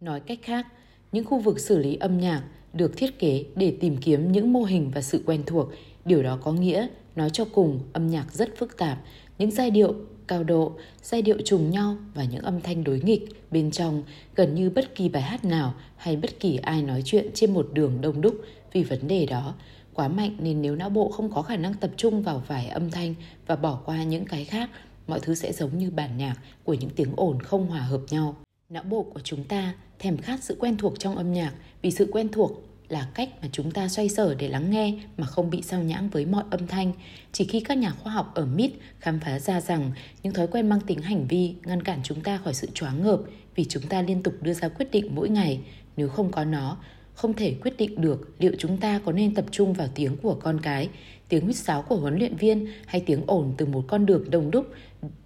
[0.00, 0.66] Nói cách khác,
[1.12, 2.42] những khu vực xử lý âm nhạc
[2.72, 5.68] được thiết kế để tìm kiếm những mô hình và sự quen thuộc.
[6.04, 6.86] Điều đó có nghĩa,
[7.16, 8.98] nói cho cùng, âm nhạc rất phức tạp.
[9.38, 9.94] Những giai điệu
[10.26, 10.72] cao độ,
[11.02, 14.02] giai điệu trùng nhau và những âm thanh đối nghịch bên trong
[14.34, 17.68] gần như bất kỳ bài hát nào hay bất kỳ ai nói chuyện trên một
[17.72, 18.34] đường đông đúc
[18.76, 19.54] vì vấn đề đó
[19.94, 22.90] quá mạnh nên nếu não bộ không có khả năng tập trung vào vài âm
[22.90, 23.14] thanh
[23.46, 24.70] và bỏ qua những cái khác,
[25.06, 28.36] mọi thứ sẽ giống như bản nhạc của những tiếng ồn không hòa hợp nhau.
[28.68, 31.52] Não bộ của chúng ta thèm khát sự quen thuộc trong âm nhạc
[31.82, 35.26] vì sự quen thuộc là cách mà chúng ta xoay sở để lắng nghe mà
[35.26, 36.92] không bị sao nhãng với mọi âm thanh.
[37.32, 39.90] Chỉ khi các nhà khoa học ở MIT khám phá ra rằng
[40.22, 43.20] những thói quen mang tính hành vi ngăn cản chúng ta khỏi sự choáng ngợp
[43.54, 45.60] vì chúng ta liên tục đưa ra quyết định mỗi ngày.
[45.96, 46.76] Nếu không có nó,
[47.16, 50.34] không thể quyết định được liệu chúng ta có nên tập trung vào tiếng của
[50.34, 50.88] con cái,
[51.28, 54.50] tiếng huýt sáo của huấn luyện viên hay tiếng ồn từ một con đường đông
[54.50, 54.66] đúc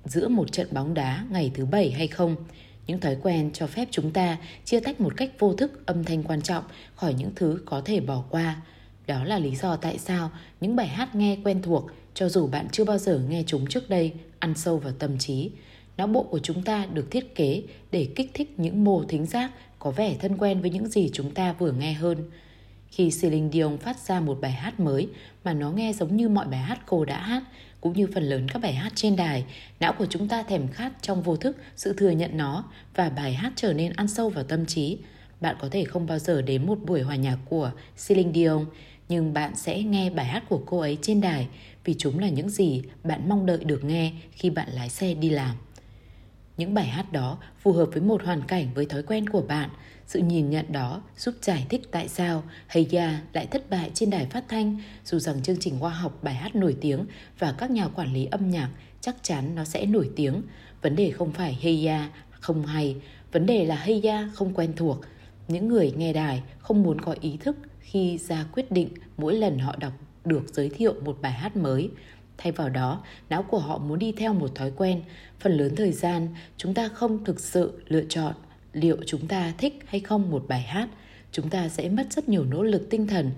[0.05, 2.36] giữa một trận bóng đá ngày thứ bảy hay không.
[2.86, 6.22] Những thói quen cho phép chúng ta chia tách một cách vô thức âm thanh
[6.22, 6.64] quan trọng
[6.95, 8.62] khỏi những thứ có thể bỏ qua.
[9.07, 10.30] Đó là lý do tại sao
[10.61, 13.91] những bài hát nghe quen thuộc, cho dù bạn chưa bao giờ nghe chúng trước
[13.91, 15.51] đây, ăn sâu vào tâm trí.
[15.97, 19.51] Não bộ của chúng ta được thiết kế để kích thích những mô thính giác
[19.80, 22.18] có vẻ thân quen với những gì chúng ta vừa nghe hơn.
[22.88, 25.08] Khi Celine Dion phát ra một bài hát mới
[25.44, 27.42] mà nó nghe giống như mọi bài hát cô đã hát,
[27.80, 29.44] cũng như phần lớn các bài hát trên đài,
[29.80, 32.64] não của chúng ta thèm khát trong vô thức sự thừa nhận nó
[32.94, 34.98] và bài hát trở nên ăn sâu vào tâm trí.
[35.40, 37.72] Bạn có thể không bao giờ đến một buổi hòa nhạc của
[38.08, 38.66] Celine Dion,
[39.08, 41.48] nhưng bạn sẽ nghe bài hát của cô ấy trên đài
[41.84, 45.30] vì chúng là những gì bạn mong đợi được nghe khi bạn lái xe đi
[45.30, 45.56] làm.
[46.61, 49.70] Những bài hát đó phù hợp với một hoàn cảnh với thói quen của bạn.
[50.06, 54.26] Sự nhìn nhận đó giúp giải thích tại sao Heya lại thất bại trên đài
[54.26, 57.06] phát thanh, dù rằng chương trình khoa học bài hát nổi tiếng
[57.38, 60.42] và các nhà quản lý âm nhạc chắc chắn nó sẽ nổi tiếng.
[60.82, 62.96] Vấn đề không phải Heya không hay,
[63.32, 65.00] vấn đề là Heya không quen thuộc.
[65.48, 69.58] Những người nghe đài không muốn có ý thức khi ra quyết định mỗi lần
[69.58, 69.92] họ đọc
[70.24, 71.90] được giới thiệu một bài hát mới
[72.43, 75.03] Thay vào đó, não của họ muốn đi theo một thói quen.
[75.41, 78.34] Phần lớn thời gian, chúng ta không thực sự lựa chọn
[78.72, 80.88] liệu chúng ta thích hay không một bài hát,
[81.32, 83.30] chúng ta sẽ mất rất nhiều nỗ lực tinh thần.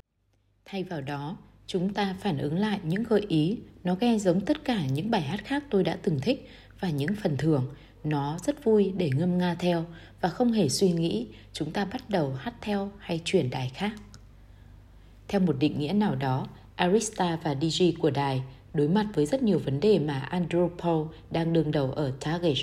[0.64, 1.36] Thay vào đó,
[1.66, 5.22] chúng ta phản ứng lại những gợi ý, nó nghe giống tất cả những bài
[5.22, 6.48] hát khác tôi đã từng thích
[6.80, 7.66] và những phần thưởng.
[8.04, 9.84] Nó rất vui để ngâm nga theo
[10.20, 13.92] và không hề suy nghĩ chúng ta bắt đầu hát theo hay chuyển đài khác.
[15.28, 16.46] Theo một định nghĩa nào đó,
[16.76, 18.42] Arista và DJ của đài
[18.74, 22.56] đối mặt với rất nhiều vấn đề mà Andrew Paul đang đương đầu ở Target.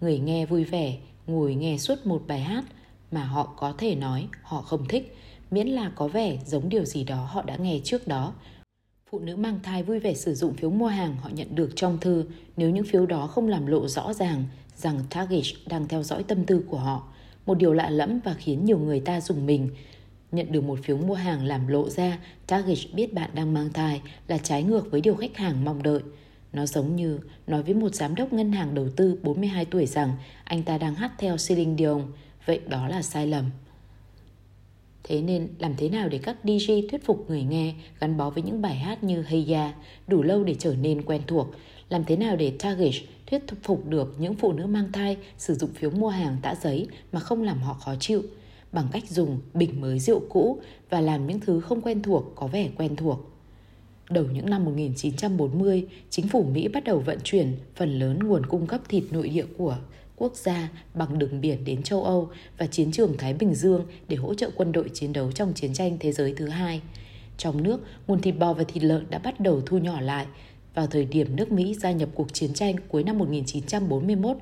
[0.00, 2.64] Người nghe vui vẻ, ngồi nghe suốt một bài hát
[3.12, 5.16] mà họ có thể nói họ không thích,
[5.50, 8.32] miễn là có vẻ giống điều gì đó họ đã nghe trước đó.
[9.10, 11.98] Phụ nữ mang thai vui vẻ sử dụng phiếu mua hàng họ nhận được trong
[12.00, 12.24] thư
[12.56, 14.44] nếu những phiếu đó không làm lộ rõ ràng
[14.76, 17.08] rằng Target đang theo dõi tâm tư của họ.
[17.46, 19.70] Một điều lạ lẫm và khiến nhiều người ta dùng mình.
[20.36, 24.00] Nhận được một phiếu mua hàng làm lộ ra, Target biết bạn đang mang thai
[24.28, 26.00] là trái ngược với điều khách hàng mong đợi.
[26.52, 30.12] Nó giống như nói với một giám đốc ngân hàng đầu tư 42 tuổi rằng
[30.44, 32.02] anh ta đang hát theo Celine Dion.
[32.46, 33.44] Vậy đó là sai lầm.
[35.04, 38.42] Thế nên làm thế nào để các DJ thuyết phục người nghe gắn bó với
[38.42, 39.74] những bài hát như Hey Ya
[40.06, 41.46] đủ lâu để trở nên quen thuộc?
[41.88, 42.94] Làm thế nào để Target
[43.26, 46.88] thuyết phục được những phụ nữ mang thai sử dụng phiếu mua hàng tã giấy
[47.12, 48.22] mà không làm họ khó chịu?
[48.76, 50.60] Bằng cách dùng bình mới rượu cũ
[50.90, 53.18] và làm những thứ không quen thuộc có vẻ quen thuộc.
[54.10, 58.66] Đầu những năm 1940, chính phủ Mỹ bắt đầu vận chuyển phần lớn nguồn cung
[58.66, 59.76] cấp thịt nội địa của
[60.16, 64.16] quốc gia bằng đường biển đến châu Âu và chiến trường Thái Bình Dương để
[64.16, 66.80] hỗ trợ quân đội chiến đấu trong chiến tranh thế giới thứ hai.
[67.38, 70.26] Trong nước, nguồn thịt bò và thịt lợn đã bắt đầu thu nhỏ lại.
[70.74, 74.36] Vào thời điểm nước Mỹ gia nhập cuộc chiến tranh cuối năm 1941,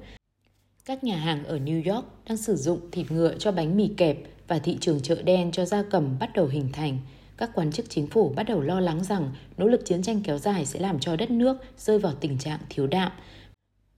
[0.85, 4.18] các nhà hàng ở New York đang sử dụng thịt ngựa cho bánh mì kẹp
[4.49, 6.99] và thị trường chợ đen cho gia cầm bắt đầu hình thành.
[7.37, 10.39] Các quan chức chính phủ bắt đầu lo lắng rằng nỗ lực chiến tranh kéo
[10.39, 13.12] dài sẽ làm cho đất nước rơi vào tình trạng thiếu đạm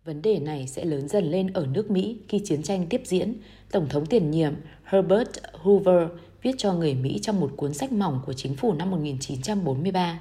[0.05, 3.34] Vấn đề này sẽ lớn dần lên ở nước Mỹ khi chiến tranh tiếp diễn.
[3.70, 6.09] Tổng thống tiền nhiệm Herbert Hoover
[6.43, 10.20] viết cho người Mỹ trong một cuốn sách mỏng của chính phủ năm 1943.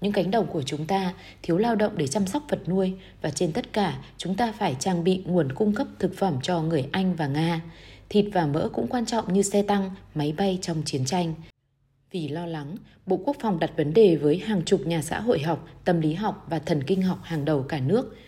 [0.00, 3.30] Những cánh đồng của chúng ta thiếu lao động để chăm sóc vật nuôi và
[3.30, 6.88] trên tất cả chúng ta phải trang bị nguồn cung cấp thực phẩm cho người
[6.92, 7.60] Anh và Nga.
[8.08, 11.34] Thịt và mỡ cũng quan trọng như xe tăng, máy bay trong chiến tranh.
[12.10, 12.76] Vì lo lắng,
[13.06, 16.14] Bộ Quốc phòng đặt vấn đề với hàng chục nhà xã hội học, tâm lý
[16.14, 18.16] học và thần kinh học hàng đầu cả nước–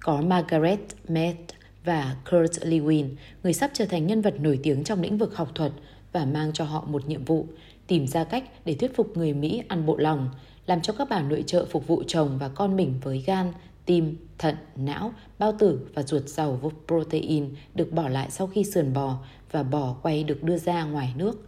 [0.00, 1.36] có Margaret Mead
[1.84, 3.08] và Kurt Lewin,
[3.42, 5.72] người sắp trở thành nhân vật nổi tiếng trong lĩnh vực học thuật
[6.12, 7.46] và mang cho họ một nhiệm vụ
[7.86, 10.30] tìm ra cách để thuyết phục người Mỹ ăn bộ lòng,
[10.66, 13.52] làm cho các bà nội trợ phục vụ chồng và con mình với gan,
[13.86, 18.64] tim, thận, não, bao tử và ruột giàu vô protein được bỏ lại sau khi
[18.64, 19.18] sườn bò
[19.52, 21.46] và bò quay được đưa ra ngoài nước.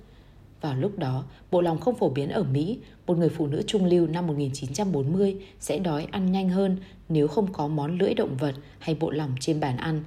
[0.60, 3.84] Vào lúc đó, bộ lòng không phổ biến ở Mỹ, một người phụ nữ trung
[3.84, 6.76] lưu năm 1940 sẽ đói ăn nhanh hơn
[7.08, 10.02] nếu không có món lưỡi động vật hay bộ lòng trên bàn ăn.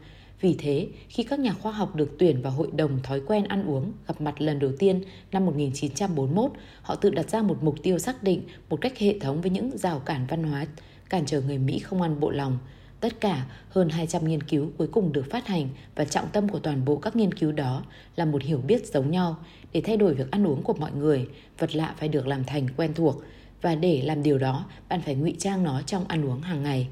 [0.45, 3.65] Vì thế, khi các nhà khoa học được tuyển vào Hội đồng Thói quen ăn
[3.67, 7.99] uống gặp mặt lần đầu tiên năm 1941, họ tự đặt ra một mục tiêu
[7.99, 10.65] xác định một cách hệ thống với những rào cản văn hóa
[11.09, 12.57] cản trở người Mỹ không ăn bộ lòng–
[12.99, 16.59] Tất cả hơn 200 nghiên cứu cuối cùng được phát hành và trọng tâm của
[16.59, 17.83] toàn bộ các nghiên cứu đó
[18.15, 19.35] là một hiểu biết giống nhau
[19.73, 21.27] để thay đổi việc ăn uống của mọi người,
[21.59, 23.23] vật lạ phải được làm thành quen thuộc
[23.61, 26.87] và để làm điều đó, bạn phải ngụy trang nó trong ăn uống hàng ngày.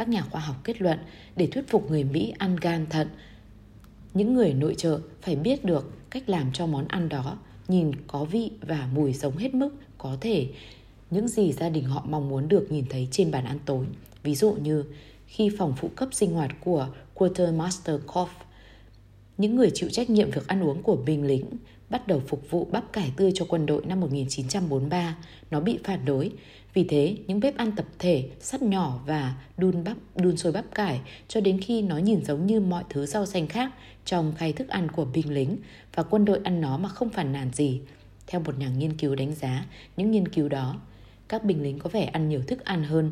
[0.00, 0.98] Các nhà khoa học kết luận
[1.36, 3.08] để thuyết phục người Mỹ ăn gan thận,
[4.14, 7.38] những người nội trợ phải biết được cách làm cho món ăn đó
[7.68, 10.48] nhìn có vị và mùi giống hết mức có thể
[11.10, 13.86] những gì gia đình họ mong muốn được nhìn thấy trên bàn ăn tối.
[14.22, 14.84] Ví dụ như
[15.26, 18.26] khi phòng phụ cấp sinh hoạt của Quartermaster Koff.
[19.38, 21.44] Những người chịu trách nhiệm việc ăn uống của binh lính
[21.90, 25.16] bắt đầu phục vụ bắp cải tươi cho quân đội năm 1943.
[25.50, 26.32] Nó bị phản đối.
[26.74, 30.74] Vì thế, những bếp ăn tập thể, sắt nhỏ và đun bắp đun sôi bắp
[30.74, 33.72] cải cho đến khi nó nhìn giống như mọi thứ rau xanh khác
[34.04, 35.56] trong khay thức ăn của binh lính
[35.94, 37.80] và quân đội ăn nó mà không phản nàn gì.
[38.26, 39.66] Theo một nhà nghiên cứu đánh giá,
[39.96, 40.80] những nghiên cứu đó,
[41.28, 43.10] các binh lính có vẻ ăn nhiều thức ăn hơn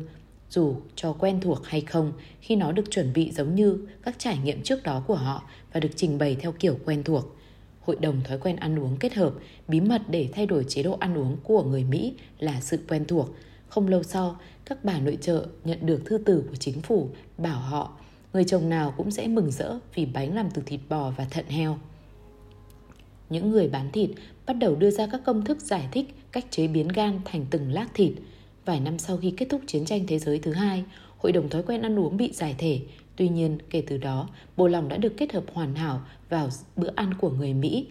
[0.49, 4.37] dù cho quen thuộc hay không khi nó được chuẩn bị giống như các trải
[4.37, 5.43] nghiệm trước đó của họ
[5.73, 7.35] và được trình bày theo kiểu quen thuộc.
[7.81, 9.33] Hội đồng thói quen ăn uống kết hợp
[9.67, 13.05] bí mật để thay đổi chế độ ăn uống của người Mỹ là sự quen
[13.05, 13.29] thuộc.
[13.69, 17.59] Không lâu sau, các bà nội trợ nhận được thư từ của chính phủ bảo
[17.59, 17.91] họ
[18.33, 21.45] người chồng nào cũng sẽ mừng rỡ vì bánh làm từ thịt bò và thận
[21.47, 21.77] heo.
[23.29, 24.09] Những người bán thịt
[24.45, 27.71] bắt đầu đưa ra các công thức giải thích cách chế biến gan thành từng
[27.71, 28.13] lát thịt–
[28.69, 30.83] Vài năm sau khi kết thúc chiến tranh thế giới thứ hai,
[31.17, 32.81] Hội đồng thói quen ăn uống bị giải thể.
[33.15, 36.89] Tuy nhiên, kể từ đó, bồ lòng đã được kết hợp hoàn hảo vào bữa
[36.95, 37.87] ăn của người Mỹ.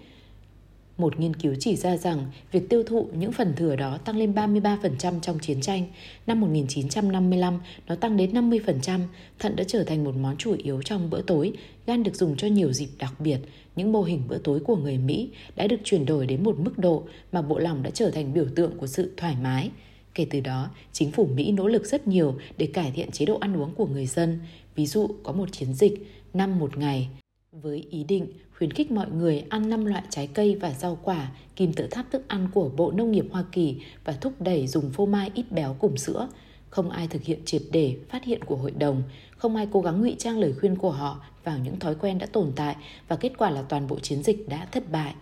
[0.99, 4.33] Một nghiên cứu chỉ ra rằng việc tiêu thụ những phần thừa đó tăng lên
[4.35, 5.85] 33% trong chiến tranh.
[6.27, 9.01] Năm 1955, nó tăng đến 50%.
[9.39, 11.53] Thận đã trở thành một món chủ yếu trong bữa tối.
[11.87, 13.39] Gan được dùng cho nhiều dịp đặc biệt.
[13.77, 16.79] Những mô hình bữa tối của người Mỹ đã được chuyển đổi đến một mức
[16.79, 19.71] độ mà bộ lòng đã trở thành biểu tượng của sự thoải mái.
[20.15, 23.39] Kể từ đó, chính phủ Mỹ nỗ lực rất nhiều để cải thiện chế độ
[23.41, 24.39] ăn uống của người dân.
[24.75, 27.09] Ví dụ có một chiến dịch năm một ngày
[27.53, 28.27] với ý định
[28.59, 32.11] khuyến khích mọi người ăn 5 loại trái cây và rau quả, kim tự tháp
[32.11, 35.53] thức ăn của Bộ Nông nghiệp Hoa Kỳ và thúc đẩy dùng phô mai ít
[35.53, 36.29] béo cùng sữa.
[36.71, 39.03] Không ai thực hiện triệt để phát hiện của hội đồng,
[39.37, 42.27] không ai cố gắng ngụy trang lời khuyên của họ vào những thói quen đã
[42.27, 42.77] tồn tại
[43.09, 45.15] và kết quả là toàn bộ chiến dịch đã thất bại.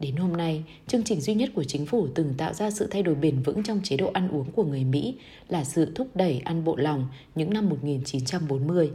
[0.00, 3.02] Đến hôm nay, chương trình duy nhất của chính phủ từng tạo ra sự thay
[3.02, 5.14] đổi bền vững trong chế độ ăn uống của người Mỹ
[5.48, 8.90] là sự thúc đẩy ăn bộ lòng những năm 1940.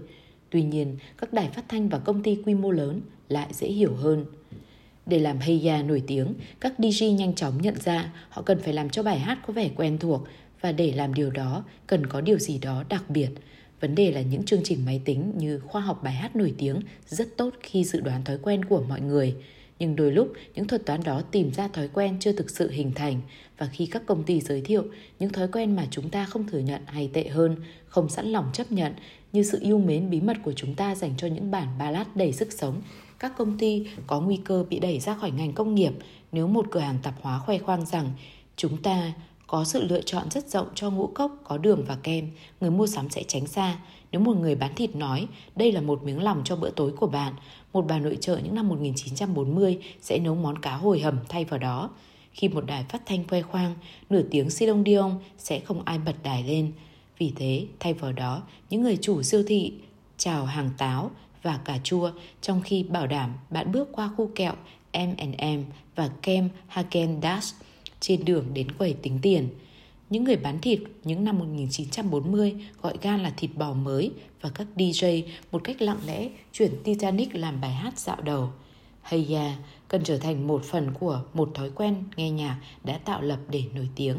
[0.50, 3.02] Tuy nhiên, các đài phát thanh và công ty quy mô lớn
[3.32, 4.26] lại dễ hiểu hơn.
[5.06, 8.90] Để làm Heya nổi tiếng, các DJ nhanh chóng nhận ra họ cần phải làm
[8.90, 10.24] cho bài hát có vẻ quen thuộc
[10.62, 13.30] và để làm điều đó cần có điều gì đó đặc biệt.
[13.80, 16.80] Vấn đề là những chương trình máy tính như khoa học bài hát nổi tiếng
[17.08, 19.36] rất tốt khi dự đoán thói quen của mọi người.
[19.80, 22.92] Nhưng đôi lúc những thuật toán đó tìm ra thói quen chưa thực sự hình
[22.96, 23.22] thành
[23.58, 24.84] và khi các công ty giới thiệu
[25.20, 27.56] những thói quen mà chúng ta không thừa nhận hay tệ hơn,
[27.88, 28.94] không sẵn lòng chấp nhận
[29.34, 32.32] như sự yêu mến bí mật của chúng ta dành cho những bản ballad đầy
[32.32, 32.82] sức sống.
[33.22, 35.94] Các công ty có nguy cơ bị đẩy ra khỏi ngành công nghiệp
[36.32, 38.12] nếu một cửa hàng tạp hóa khoe khoang rằng
[38.56, 39.14] chúng ta
[39.48, 42.30] có sự lựa chọn rất rộng cho ngũ cốc có đường và kem,
[42.62, 43.80] người mua sắm sẽ tránh xa.
[44.12, 47.08] Nếu một người bán thịt nói đây là một miếng lòng cho bữa tối của
[47.08, 47.34] bạn,
[47.74, 51.60] một bà nội trợ những năm 1940 sẽ nấu món cá hồi hầm thay vào
[51.60, 51.90] đó.
[52.32, 53.76] Khi một đài phát thanh khoe khoang,
[54.10, 56.72] nửa tiếng Silong Dion sẽ không ai bật đài lên.
[57.18, 59.74] Vì thế, thay vào đó, những người chủ siêu thị
[60.18, 61.12] chào hàng táo
[61.42, 62.12] và cà chua,
[62.42, 64.54] trong khi bảo đảm bạn bước qua khu kẹo
[64.94, 65.64] M&M
[65.96, 67.54] và kem Hagen Dazs
[68.00, 69.50] trên đường đến quầy tính tiền.
[70.10, 74.12] Những người bán thịt những năm 1940 gọi gan là thịt bò mới
[74.42, 78.50] và các DJ một cách lặng lẽ chuyển Titanic làm bài hát dạo đầu.
[79.02, 83.22] Hay Ya cần trở thành một phần của một thói quen nghe nhạc đã tạo
[83.22, 84.18] lập để nổi tiếng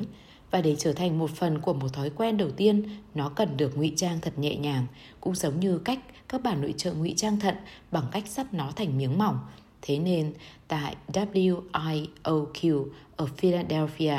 [0.52, 2.82] và để trở thành một phần của một thói quen đầu tiên
[3.14, 4.86] nó cần được ngụy trang thật nhẹ nhàng
[5.20, 5.98] cũng giống như cách
[6.28, 7.54] các bà nội trợ ngụy trang thận
[7.90, 9.38] bằng cách sắp nó thành miếng mỏng
[9.82, 10.34] thế nên
[10.68, 12.86] tại WIOQ
[13.16, 14.18] ở Philadelphia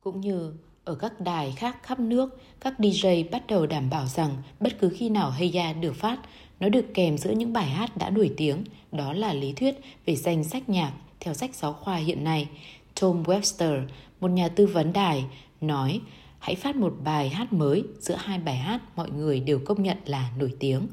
[0.00, 0.52] cũng như
[0.84, 4.88] ở các đài khác khắp nước, các DJ bắt đầu đảm bảo rằng bất cứ
[4.88, 6.18] khi nào Heya được phát,
[6.60, 8.64] nó được kèm giữa những bài hát đã nổi tiếng.
[8.92, 9.74] Đó là lý thuyết
[10.06, 12.48] về danh sách nhạc theo sách giáo khoa hiện nay.
[13.00, 13.86] Tom Webster,
[14.24, 15.24] một nhà tư vấn đài,
[15.60, 16.00] nói
[16.38, 19.96] hãy phát một bài hát mới giữa hai bài hát mọi người đều công nhận
[20.06, 20.86] là nổi tiếng.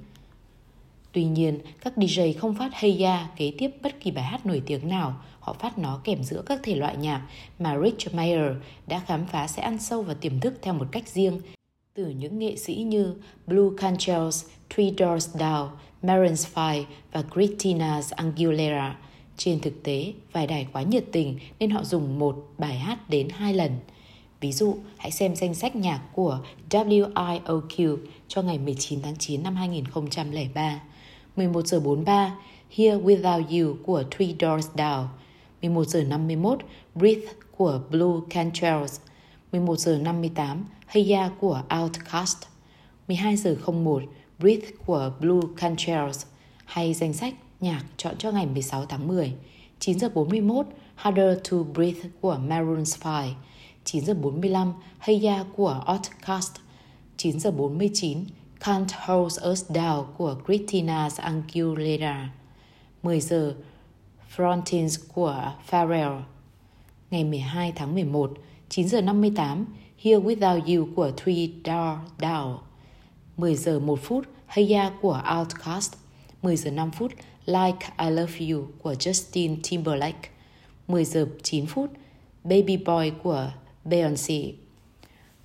[1.11, 4.61] Tuy nhiên, các DJ không phát Hey Ya kế tiếp bất kỳ bài hát nổi
[4.65, 7.27] tiếng nào, họ phát nó kèm giữa các thể loại nhạc
[7.59, 8.51] mà Rich Mayer
[8.87, 11.41] đã khám phá sẽ ăn sâu vào tiềm thức theo một cách riêng.
[11.93, 13.15] Từ những nghệ sĩ như
[13.47, 15.67] Blue Cantrells, Three Doors Down,
[16.01, 18.95] Maroon 5 và Christina Aguilera.
[19.43, 23.29] Trên thực tế, vài đài quá nhiệt tình nên họ dùng một bài hát đến
[23.29, 23.71] hai lần.
[24.41, 26.39] Ví dụ, hãy xem danh sách nhạc của
[26.69, 30.81] WIOQ cho ngày 19 tháng 9 năm 2003.
[31.35, 32.35] 11 giờ 43,
[32.75, 35.05] Here Without You của Three Doors Down.
[35.61, 36.59] 11 giờ 51,
[36.95, 37.27] Breathe
[37.57, 38.99] của Blue Cantrells.
[39.51, 42.37] 11 giờ 58, Heya của Outcast.
[43.07, 44.03] 12 giờ 01,
[44.39, 46.25] Breathe của Blue Cantrells.
[46.65, 49.33] Hay danh sách nhạc chọn cho ngày 16 tháng 10.
[49.79, 53.25] 9 giờ 41, Harder to Breathe của Maroon 5.
[53.83, 56.51] 9 giờ 45, Heya của Outcast.
[57.17, 58.25] 9 giờ 49,
[58.59, 62.29] Can't Hold Us Down của Christina Aguilera.
[63.03, 63.55] 10 giờ
[64.35, 66.13] Frontins của Pharrell.
[67.11, 68.33] Ngày 12 tháng 11,
[68.69, 69.65] 9 giờ 58,
[70.03, 72.57] Here Without You của Three Door Down.
[73.37, 75.93] 10 giờ 1 phút, Heya của Outcast.
[76.41, 77.11] 10 giờ 5 phút,
[77.45, 80.29] Like I Love You của Justin Timberlake.
[80.87, 81.89] 10 giờ 9 phút,
[82.43, 83.51] Baby Boy của
[83.85, 84.41] Beyoncé.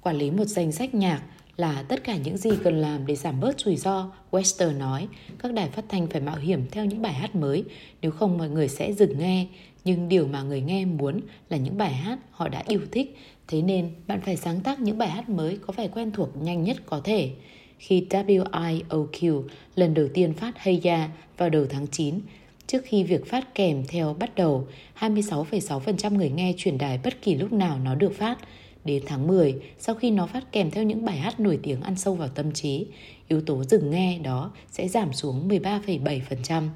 [0.02, 1.22] Quản lý một danh sách nhạc
[1.56, 5.08] là tất cả những gì cần làm để giảm bớt rủi ro, Wester nói.
[5.38, 7.64] Các đài phát thanh phải mạo hiểm theo những bài hát mới,
[8.02, 9.46] nếu không mọi người sẽ dừng nghe.
[9.84, 13.16] Nhưng điều mà người nghe muốn là những bài hát họ đã yêu thích,
[13.48, 16.64] thế nên bạn phải sáng tác những bài hát mới có vẻ quen thuộc nhanh
[16.64, 17.30] nhất có thể.
[17.78, 19.42] Khi WIOQ
[19.76, 22.20] lần đầu tiên phát Heya vào đầu tháng 9,
[22.66, 24.66] trước khi việc phát kèm theo bắt đầu,
[24.98, 28.38] 26,6% người nghe truyền đài bất kỳ lúc nào nó được phát.
[28.84, 31.96] Đến tháng 10, sau khi nó phát kèm theo những bài hát nổi tiếng ăn
[31.96, 32.86] sâu vào tâm trí,
[33.28, 36.68] yếu tố dừng nghe đó sẽ giảm xuống 13,7%.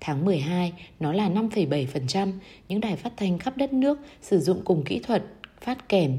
[0.00, 2.32] Tháng 12, nó là 5,7%.
[2.68, 5.24] Những đài phát thanh khắp đất nước sử dụng cùng kỹ thuật
[5.60, 6.18] phát kèm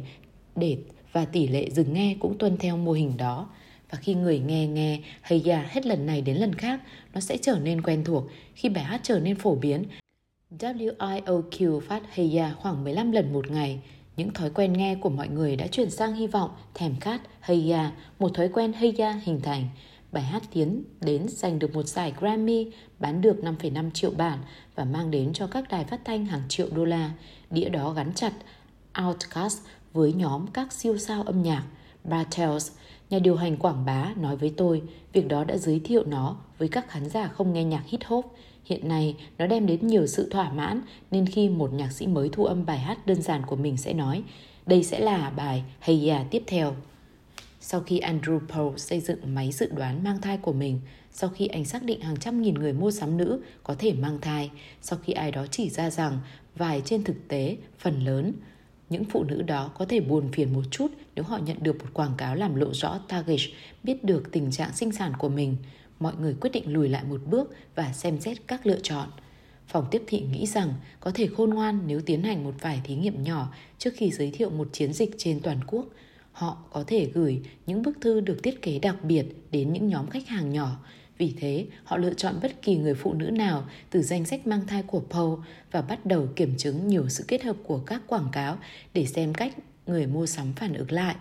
[0.55, 0.77] để
[1.11, 3.49] và tỷ lệ dừng nghe cũng tuân theo mô hình đó.
[3.89, 6.79] Và khi người nghe nghe hay già hết lần này đến lần khác,
[7.13, 8.23] nó sẽ trở nên quen thuộc.
[8.53, 9.83] Khi bài hát trở nên phổ biến,
[10.59, 13.79] WIOQ phát hay già khoảng 15 lần một ngày.
[14.17, 17.65] Những thói quen nghe của mọi người đã chuyển sang hy vọng, thèm khát, hay
[17.65, 19.69] già, một thói quen hay già hình thành.
[20.11, 24.39] Bài hát tiến đến giành được một giải Grammy, bán được 5,5 triệu bản
[24.75, 27.11] và mang đến cho các đài phát thanh hàng triệu đô la.
[27.49, 28.33] Đĩa đó gắn chặt
[29.07, 29.59] Outcast
[29.93, 31.63] với nhóm các siêu sao âm nhạc.
[32.09, 32.71] Bartels,
[33.09, 34.81] nhà điều hành quảng bá, nói với tôi
[35.13, 38.25] việc đó đã giới thiệu nó với các khán giả không nghe nhạc hip hop.
[38.65, 40.81] Hiện nay, nó đem đến nhiều sự thỏa mãn
[41.11, 43.93] nên khi một nhạc sĩ mới thu âm bài hát đơn giản của mình sẽ
[43.93, 44.23] nói
[44.65, 46.75] đây sẽ là bài Hey Yeah tiếp theo.
[47.59, 50.79] Sau khi Andrew Paul xây dựng máy dự đoán mang thai của mình,
[51.11, 54.21] sau khi anh xác định hàng trăm nghìn người mua sắm nữ có thể mang
[54.21, 54.51] thai,
[54.81, 56.19] sau khi ai đó chỉ ra rằng
[56.55, 58.33] vài trên thực tế, phần lớn,
[58.89, 61.89] những phụ nữ đó có thể buồn phiền một chút nếu họ nhận được một
[61.93, 63.39] quảng cáo làm lộ rõ target,
[63.83, 65.57] biết được tình trạng sinh sản của mình.
[65.99, 69.09] Mọi người quyết định lùi lại một bước và xem xét các lựa chọn.
[69.67, 72.95] Phòng tiếp thị nghĩ rằng có thể khôn ngoan nếu tiến hành một vài thí
[72.95, 75.86] nghiệm nhỏ trước khi giới thiệu một chiến dịch trên toàn quốc.
[76.31, 80.09] Họ có thể gửi những bức thư được thiết kế đặc biệt đến những nhóm
[80.09, 80.79] khách hàng nhỏ
[81.18, 84.68] vì thế, họ lựa chọn bất kỳ người phụ nữ nào từ danh sách mang
[84.68, 85.39] thai của Paul
[85.72, 88.57] và bắt đầu kiểm chứng nhiều sự kết hợp của các quảng cáo
[88.93, 89.53] để xem cách
[89.88, 91.16] người mua sắm phản ứng lại.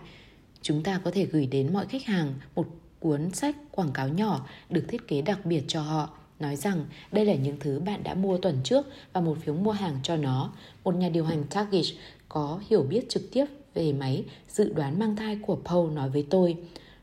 [0.61, 2.67] Chúng ta có thể gửi đến mọi khách hàng một
[2.99, 7.25] cuốn sách quảng cáo nhỏ được thiết kế đặc biệt cho họ nói rằng đây
[7.25, 10.53] là những thứ bạn đã mua tuần trước và một phiếu mua hàng cho nó.
[10.83, 11.85] Một nhà điều hành Target
[12.29, 16.27] có hiểu biết trực tiếp về máy dự đoán mang thai của Paul nói với
[16.29, 16.57] tôi.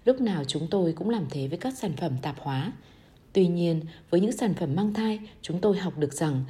[0.04, 2.72] Lúc nào chúng tôi cũng làm thế với các sản phẩm tạp hóa.
[3.32, 3.80] Tuy nhiên,
[4.10, 6.44] với những sản phẩm mang thai, chúng tôi học được rằng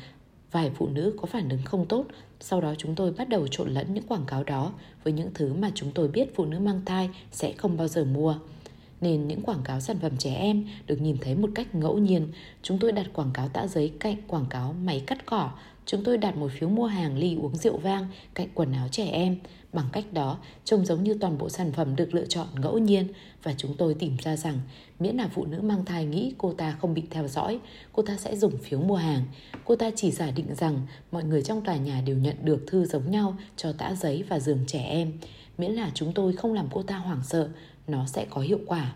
[0.53, 2.07] vài phụ nữ có phản ứng không tốt,
[2.41, 4.73] sau đó chúng tôi bắt đầu trộn lẫn những quảng cáo đó
[5.05, 8.05] với những thứ mà chúng tôi biết phụ nữ mang thai sẽ không bao giờ
[8.05, 8.39] mua.
[9.01, 12.29] Nên những quảng cáo sản phẩm trẻ em được nhìn thấy một cách ngẫu nhiên.
[12.63, 15.51] Chúng tôi đặt quảng cáo tã giấy cạnh quảng cáo máy cắt cỏ.
[15.87, 19.05] Chúng tôi đặt một phiếu mua hàng ly uống rượu vang cạnh quần áo trẻ
[19.05, 19.39] em.
[19.73, 23.09] Bằng cách đó, trông giống như toàn bộ sản phẩm được lựa chọn ngẫu nhiên
[23.43, 24.61] và chúng tôi tìm ra rằng
[25.01, 27.61] miễn là phụ nữ mang thai nghĩ cô ta không bị theo dõi,
[27.93, 29.25] cô ta sẽ dùng phiếu mua hàng.
[29.65, 30.81] Cô ta chỉ giả định rằng
[31.13, 34.41] mọi người trong tòa nhà đều nhận được thư giống nhau cho tã giấy và
[34.41, 35.13] giường trẻ em.
[35.59, 37.49] Miễn là chúng tôi không làm cô ta hoảng sợ,
[37.87, 38.95] nó sẽ có hiệu quả.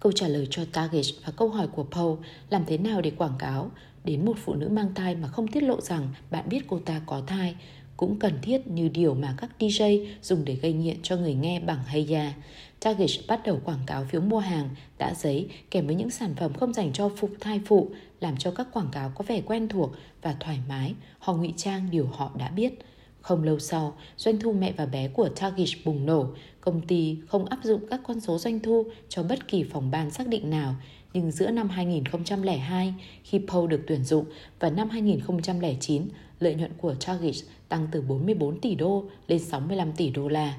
[0.00, 2.18] Câu trả lời cho Target và câu hỏi của Paul
[2.50, 3.70] làm thế nào để quảng cáo
[4.04, 7.00] đến một phụ nữ mang thai mà không tiết lộ rằng bạn biết cô ta
[7.06, 7.56] có thai
[7.98, 11.60] cũng cần thiết như điều mà các DJ dùng để gây nghiện cho người nghe
[11.60, 12.34] bằng hay.
[12.80, 14.68] Target bắt đầu quảng cáo phiếu mua hàng
[14.98, 17.90] đã giấy kèm với những sản phẩm không dành cho phục thai phụ,
[18.20, 19.90] làm cho các quảng cáo có vẻ quen thuộc
[20.22, 20.94] và thoải mái.
[21.18, 22.78] Họ ngụy trang điều họ đã biết.
[23.20, 26.26] Không lâu sau, doanh thu mẹ và bé của Target bùng nổ.
[26.60, 30.10] Công ty không áp dụng các con số doanh thu cho bất kỳ phòng ban
[30.10, 30.74] xác định nào.
[31.12, 32.94] Nhưng giữa năm 2002,
[33.24, 34.24] khi Paul được tuyển dụng,
[34.60, 36.08] và năm 2009,
[36.40, 37.34] lợi nhuận của Target
[37.68, 40.54] tăng từ 44 tỷ đô lên 65 tỷ đô la.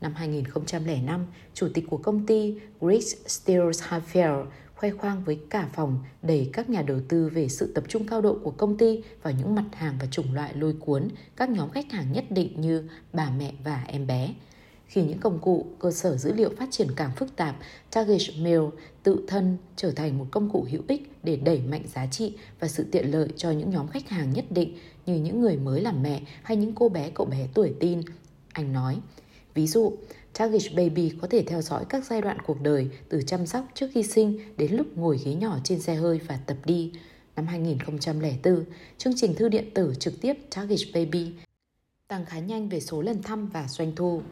[0.00, 4.44] Năm 2005, chủ tịch của công ty Greg Steers Hafer
[4.74, 8.20] khoe khoang với cả phòng đầy các nhà đầu tư về sự tập trung cao
[8.20, 11.70] độ của công ty vào những mặt hàng và chủng loại lôi cuốn các nhóm
[11.70, 14.34] khách hàng nhất định như bà mẹ và em bé.
[14.86, 17.56] Khi những công cụ, cơ sở dữ liệu phát triển càng phức tạp,
[17.90, 18.60] Target Mail
[19.02, 22.68] tự thân trở thành một công cụ hữu ích để đẩy mạnh giá trị và
[22.68, 24.76] sự tiện lợi cho những nhóm khách hàng nhất định
[25.06, 28.00] như những người mới làm mẹ hay những cô bé cậu bé tuổi tin.
[28.52, 28.96] Anh nói,
[29.54, 29.96] ví dụ,
[30.38, 33.90] Target Baby có thể theo dõi các giai đoạn cuộc đời từ chăm sóc trước
[33.94, 36.92] khi sinh đến lúc ngồi ghế nhỏ trên xe hơi và tập đi.
[37.36, 38.64] Năm 2004,
[38.98, 41.32] chương trình thư điện tử trực tiếp Target Baby
[42.08, 44.22] tăng khá nhanh về số lần thăm và doanh thu.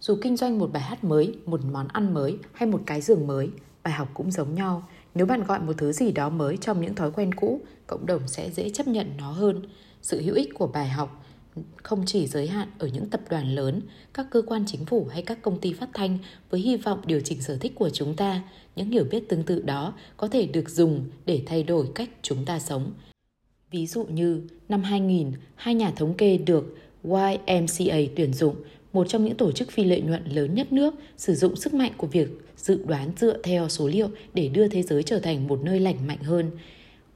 [0.00, 3.26] Dù kinh doanh một bài hát mới, một món ăn mới hay một cái giường
[3.26, 3.50] mới,
[3.82, 4.88] bài học cũng giống nhau.
[5.14, 8.28] Nếu bạn gọi một thứ gì đó mới trong những thói quen cũ, cộng đồng
[8.28, 9.62] sẽ dễ chấp nhận nó hơn.
[10.02, 11.24] Sự hữu ích của bài học
[11.76, 13.80] không chỉ giới hạn ở những tập đoàn lớn,
[14.14, 16.18] các cơ quan chính phủ hay các công ty phát thanh
[16.50, 18.42] với hy vọng điều chỉnh sở thích của chúng ta,
[18.76, 22.44] những hiểu biết tương tự đó có thể được dùng để thay đổi cách chúng
[22.44, 22.92] ta sống.
[23.70, 28.54] Ví dụ như năm 2000, hai nhà thống kê được YMCA tuyển dụng,
[28.92, 31.92] một trong những tổ chức phi lợi nhuận lớn nhất nước, sử dụng sức mạnh
[31.96, 35.60] của việc dự đoán dựa theo số liệu để đưa thế giới trở thành một
[35.62, 36.50] nơi lành mạnh hơn.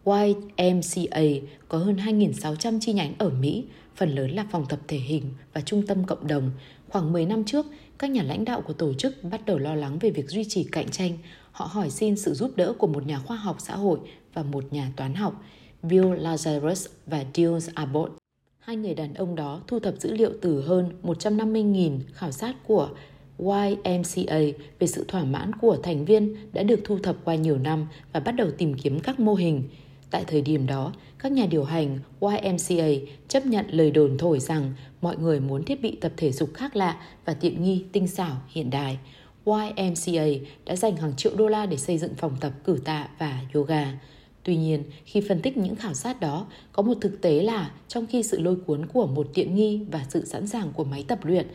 [0.05, 1.23] YMCA
[1.69, 3.65] có hơn 2.600 chi nhánh ở Mỹ,
[3.97, 6.51] phần lớn là phòng tập thể hình và trung tâm cộng đồng.
[6.89, 7.67] Khoảng 10 năm trước,
[7.99, 10.65] các nhà lãnh đạo của tổ chức bắt đầu lo lắng về việc duy trì
[10.65, 11.19] cạnh tranh.
[11.53, 13.99] Họ hỏi xin sự giúp đỡ của một nhà khoa học xã hội
[14.35, 15.43] và một nhà toán học.
[15.83, 18.13] Bill Lazarus và Dion Abbott.
[18.59, 22.91] Hai người đàn ông đó thu thập dữ liệu từ hơn 150.000 khảo sát của
[23.39, 24.39] YMCA
[24.79, 28.21] về sự thỏa mãn của thành viên đã được thu thập qua nhiều năm và
[28.21, 29.69] bắt đầu tìm kiếm các mô hình.
[30.15, 32.89] Tại thời điểm đó, các nhà điều hành YMCA
[33.29, 36.77] chấp nhận lời đồn thổi rằng mọi người muốn thiết bị tập thể dục khác
[36.77, 38.99] lạ và tiện nghi tinh xảo hiện đại.
[39.45, 40.25] YMCA
[40.65, 43.99] đã dành hàng triệu đô la để xây dựng phòng tập cử tạ và yoga.
[44.43, 48.07] Tuy nhiên, khi phân tích những khảo sát đó, có một thực tế là trong
[48.07, 51.19] khi sự lôi cuốn của một tiện nghi và sự sẵn sàng của máy tập
[51.23, 51.47] luyện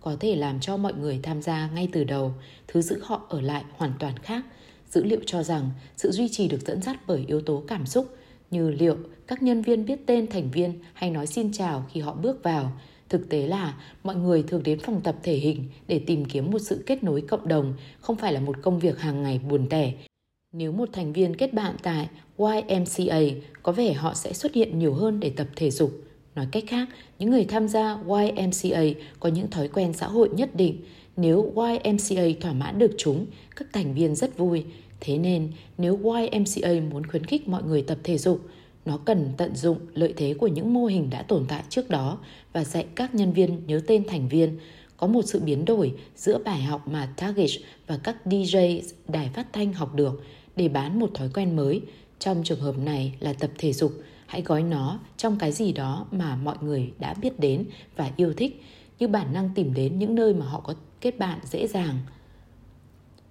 [0.00, 2.34] có thể làm cho mọi người tham gia ngay từ đầu,
[2.68, 4.44] thứ giữ họ ở lại hoàn toàn khác.
[4.94, 8.16] Dữ liệu cho rằng sự duy trì được dẫn dắt bởi yếu tố cảm xúc
[8.50, 12.14] như liệu các nhân viên biết tên thành viên hay nói xin chào khi họ
[12.14, 12.72] bước vào.
[13.08, 16.58] Thực tế là mọi người thường đến phòng tập thể hình để tìm kiếm một
[16.58, 19.92] sự kết nối cộng đồng, không phải là một công việc hàng ngày buồn tẻ
[20.56, 23.20] nếu một thành viên kết bạn tại YMCA,
[23.62, 25.92] có vẻ họ sẽ xuất hiện nhiều hơn để tập thể dục.
[26.34, 26.88] Nói cách khác,
[27.18, 28.82] những người tham gia YMCA
[29.20, 30.78] có những thói quen xã hội nhất định.
[31.16, 33.26] Nếu YMCA thỏa mãn được chúng,
[33.56, 34.64] các thành viên rất vui.
[35.04, 38.40] Thế nên, nếu YMCA muốn khuyến khích mọi người tập thể dục,
[38.84, 42.18] nó cần tận dụng lợi thế của những mô hình đã tồn tại trước đó
[42.52, 44.58] và dạy các nhân viên nhớ tên thành viên.
[44.96, 47.50] Có một sự biến đổi giữa bài học mà Target
[47.86, 50.22] và các DJ đài phát thanh học được
[50.56, 51.80] để bán một thói quen mới.
[52.18, 53.92] Trong trường hợp này là tập thể dục,
[54.26, 57.64] hãy gói nó trong cái gì đó mà mọi người đã biết đến
[57.96, 58.62] và yêu thích,
[58.98, 61.98] như bản năng tìm đến những nơi mà họ có kết bạn dễ dàng.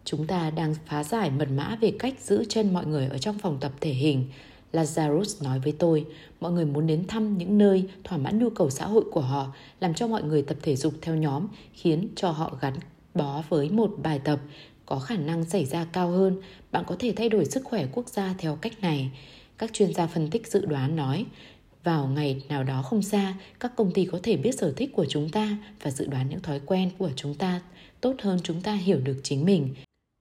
[0.05, 3.39] Chúng ta đang phá giải mật mã về cách giữ chân mọi người ở trong
[3.39, 4.25] phòng tập thể hình.
[4.73, 6.05] Lazarus nói với tôi,
[6.39, 9.53] mọi người muốn đến thăm những nơi thỏa mãn nhu cầu xã hội của họ,
[9.79, 12.73] làm cho mọi người tập thể dục theo nhóm, khiến cho họ gắn
[13.13, 14.39] bó với một bài tập
[14.85, 16.41] có khả năng xảy ra cao hơn,
[16.71, 19.11] bạn có thể thay đổi sức khỏe quốc gia theo cách này.
[19.57, 21.25] Các chuyên gia phân tích dự đoán nói,
[21.83, 25.05] vào ngày nào đó không xa, các công ty có thể biết sở thích của
[25.09, 27.61] chúng ta và dự đoán những thói quen của chúng ta
[28.01, 29.73] tốt hơn chúng ta hiểu được chính mình.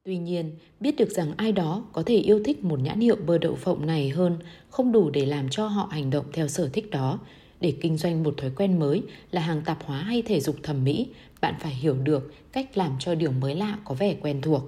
[0.05, 3.39] Tuy nhiên, biết được rằng ai đó có thể yêu thích một nhãn hiệu bơ
[3.39, 4.39] đậu phộng này hơn
[4.71, 7.19] không đủ để làm cho họ hành động theo sở thích đó.
[7.61, 10.85] Để kinh doanh một thói quen mới là hàng tạp hóa hay thể dục thẩm
[10.85, 11.09] mỹ,
[11.41, 14.63] bạn phải hiểu được cách làm cho điều mới lạ có vẻ quen thuộc.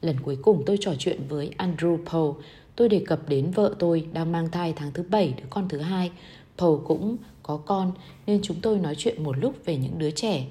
[0.00, 2.30] Lần cuối cùng tôi trò chuyện với Andrew Paul,
[2.76, 5.78] tôi đề cập đến vợ tôi đang mang thai tháng thứ bảy đứa con thứ
[5.78, 6.10] hai.
[6.58, 7.92] Paul cũng có con
[8.26, 10.46] nên chúng tôi nói chuyện một lúc về những đứa trẻ.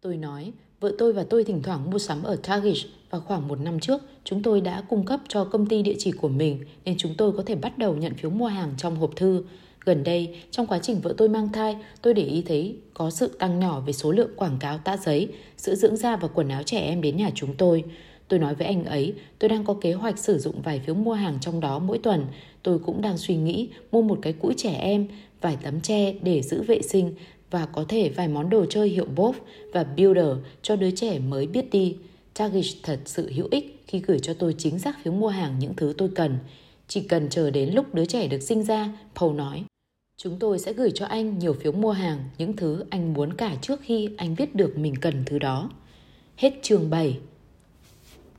[0.00, 2.76] Tôi nói, vợ tôi và tôi thỉnh thoảng mua sắm ở Target
[3.12, 6.12] và khoảng một năm trước chúng tôi đã cung cấp cho công ty địa chỉ
[6.12, 9.16] của mình nên chúng tôi có thể bắt đầu nhận phiếu mua hàng trong hộp
[9.16, 9.44] thư.
[9.84, 13.28] Gần đây, trong quá trình vợ tôi mang thai, tôi để ý thấy có sự
[13.38, 16.62] tăng nhỏ về số lượng quảng cáo tã giấy, sữa dưỡng da và quần áo
[16.62, 17.84] trẻ em đến nhà chúng tôi.
[18.28, 21.12] Tôi nói với anh ấy, tôi đang có kế hoạch sử dụng vài phiếu mua
[21.12, 22.26] hàng trong đó mỗi tuần.
[22.62, 25.08] Tôi cũng đang suy nghĩ mua một cái cũi trẻ em,
[25.40, 27.14] vài tấm tre để giữ vệ sinh
[27.50, 29.36] và có thể vài món đồ chơi hiệu Bob
[29.72, 31.96] và Builder cho đứa trẻ mới biết đi.
[32.34, 35.74] Target thật sự hữu ích khi gửi cho tôi chính xác phiếu mua hàng những
[35.76, 36.38] thứ tôi cần.
[36.88, 39.64] Chỉ cần chờ đến lúc đứa trẻ được sinh ra, Paul nói.
[40.16, 43.56] Chúng tôi sẽ gửi cho anh nhiều phiếu mua hàng, những thứ anh muốn cả
[43.62, 45.70] trước khi anh biết được mình cần thứ đó.
[46.36, 47.18] Hết chương 7